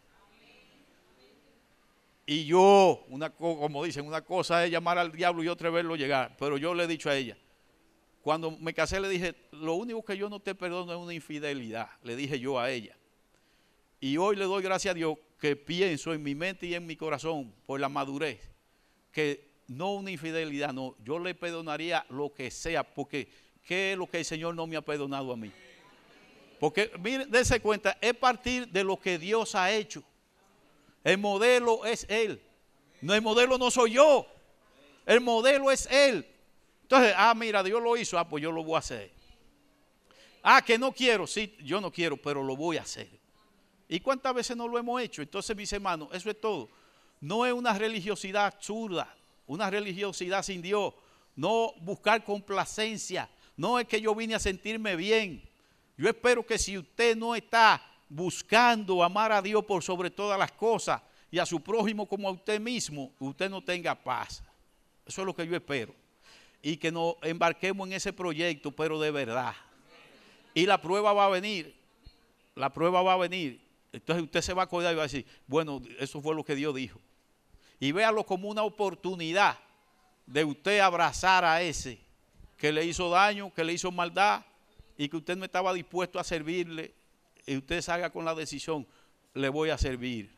[2.24, 6.36] Y yo, una, como dicen, una cosa es llamar al diablo y otra verlo llegar.
[6.38, 7.36] Pero yo le he dicho a ella,
[8.22, 11.90] cuando me casé le dije, lo único que yo no te perdono es una infidelidad.
[12.04, 12.96] Le dije yo a ella.
[13.98, 16.94] Y hoy le doy gracias a Dios que pienso en mi mente y en mi
[16.94, 18.38] corazón por la madurez,
[19.10, 23.28] que no una infidelidad, no, yo le perdonaría lo que sea, porque
[23.64, 25.52] ¿qué es lo que el Señor no me ha perdonado a mí?
[26.58, 30.02] Porque, miren, dense cuenta, es partir de lo que Dios ha hecho.
[31.04, 32.42] El modelo es Él.
[33.00, 34.26] No, el modelo no soy yo.
[35.06, 36.26] El modelo es Él.
[36.82, 39.12] Entonces, ah, mira, Dios lo hizo, ah, pues yo lo voy a hacer.
[40.42, 43.08] Ah, que no quiero, sí, yo no quiero, pero lo voy a hacer.
[43.88, 45.22] ¿Y cuántas veces no lo hemos hecho?
[45.22, 46.68] Entonces, mis hermanos, eso es todo.
[47.20, 49.16] No es una religiosidad absurda,
[49.50, 50.94] una religiosidad sin Dios.
[51.34, 53.28] No buscar complacencia.
[53.56, 55.42] No es que yo vine a sentirme bien.
[55.96, 60.52] Yo espero que si usted no está buscando amar a Dios por sobre todas las
[60.52, 64.40] cosas y a su prójimo como a usted mismo, usted no tenga paz.
[65.04, 65.96] Eso es lo que yo espero.
[66.62, 69.54] Y que nos embarquemos en ese proyecto, pero de verdad.
[70.54, 71.74] Y la prueba va a venir.
[72.54, 73.60] La prueba va a venir.
[73.92, 76.54] Entonces usted se va a acordar y va a decir, bueno, eso fue lo que
[76.54, 77.00] Dios dijo.
[77.80, 79.58] Y véalo como una oportunidad
[80.26, 81.98] de usted abrazar a ese
[82.56, 84.44] que le hizo daño, que le hizo maldad
[84.98, 86.94] y que usted no estaba dispuesto a servirle.
[87.46, 88.86] Y usted salga con la decisión,
[89.32, 90.30] le voy a servir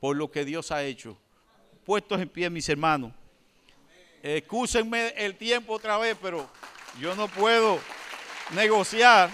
[0.00, 1.16] por lo que Dios ha hecho.
[1.84, 3.12] Puestos en pie, mis hermanos.
[4.22, 6.48] Excúsenme el tiempo otra vez, pero
[6.98, 7.78] yo no puedo
[8.52, 9.30] negociar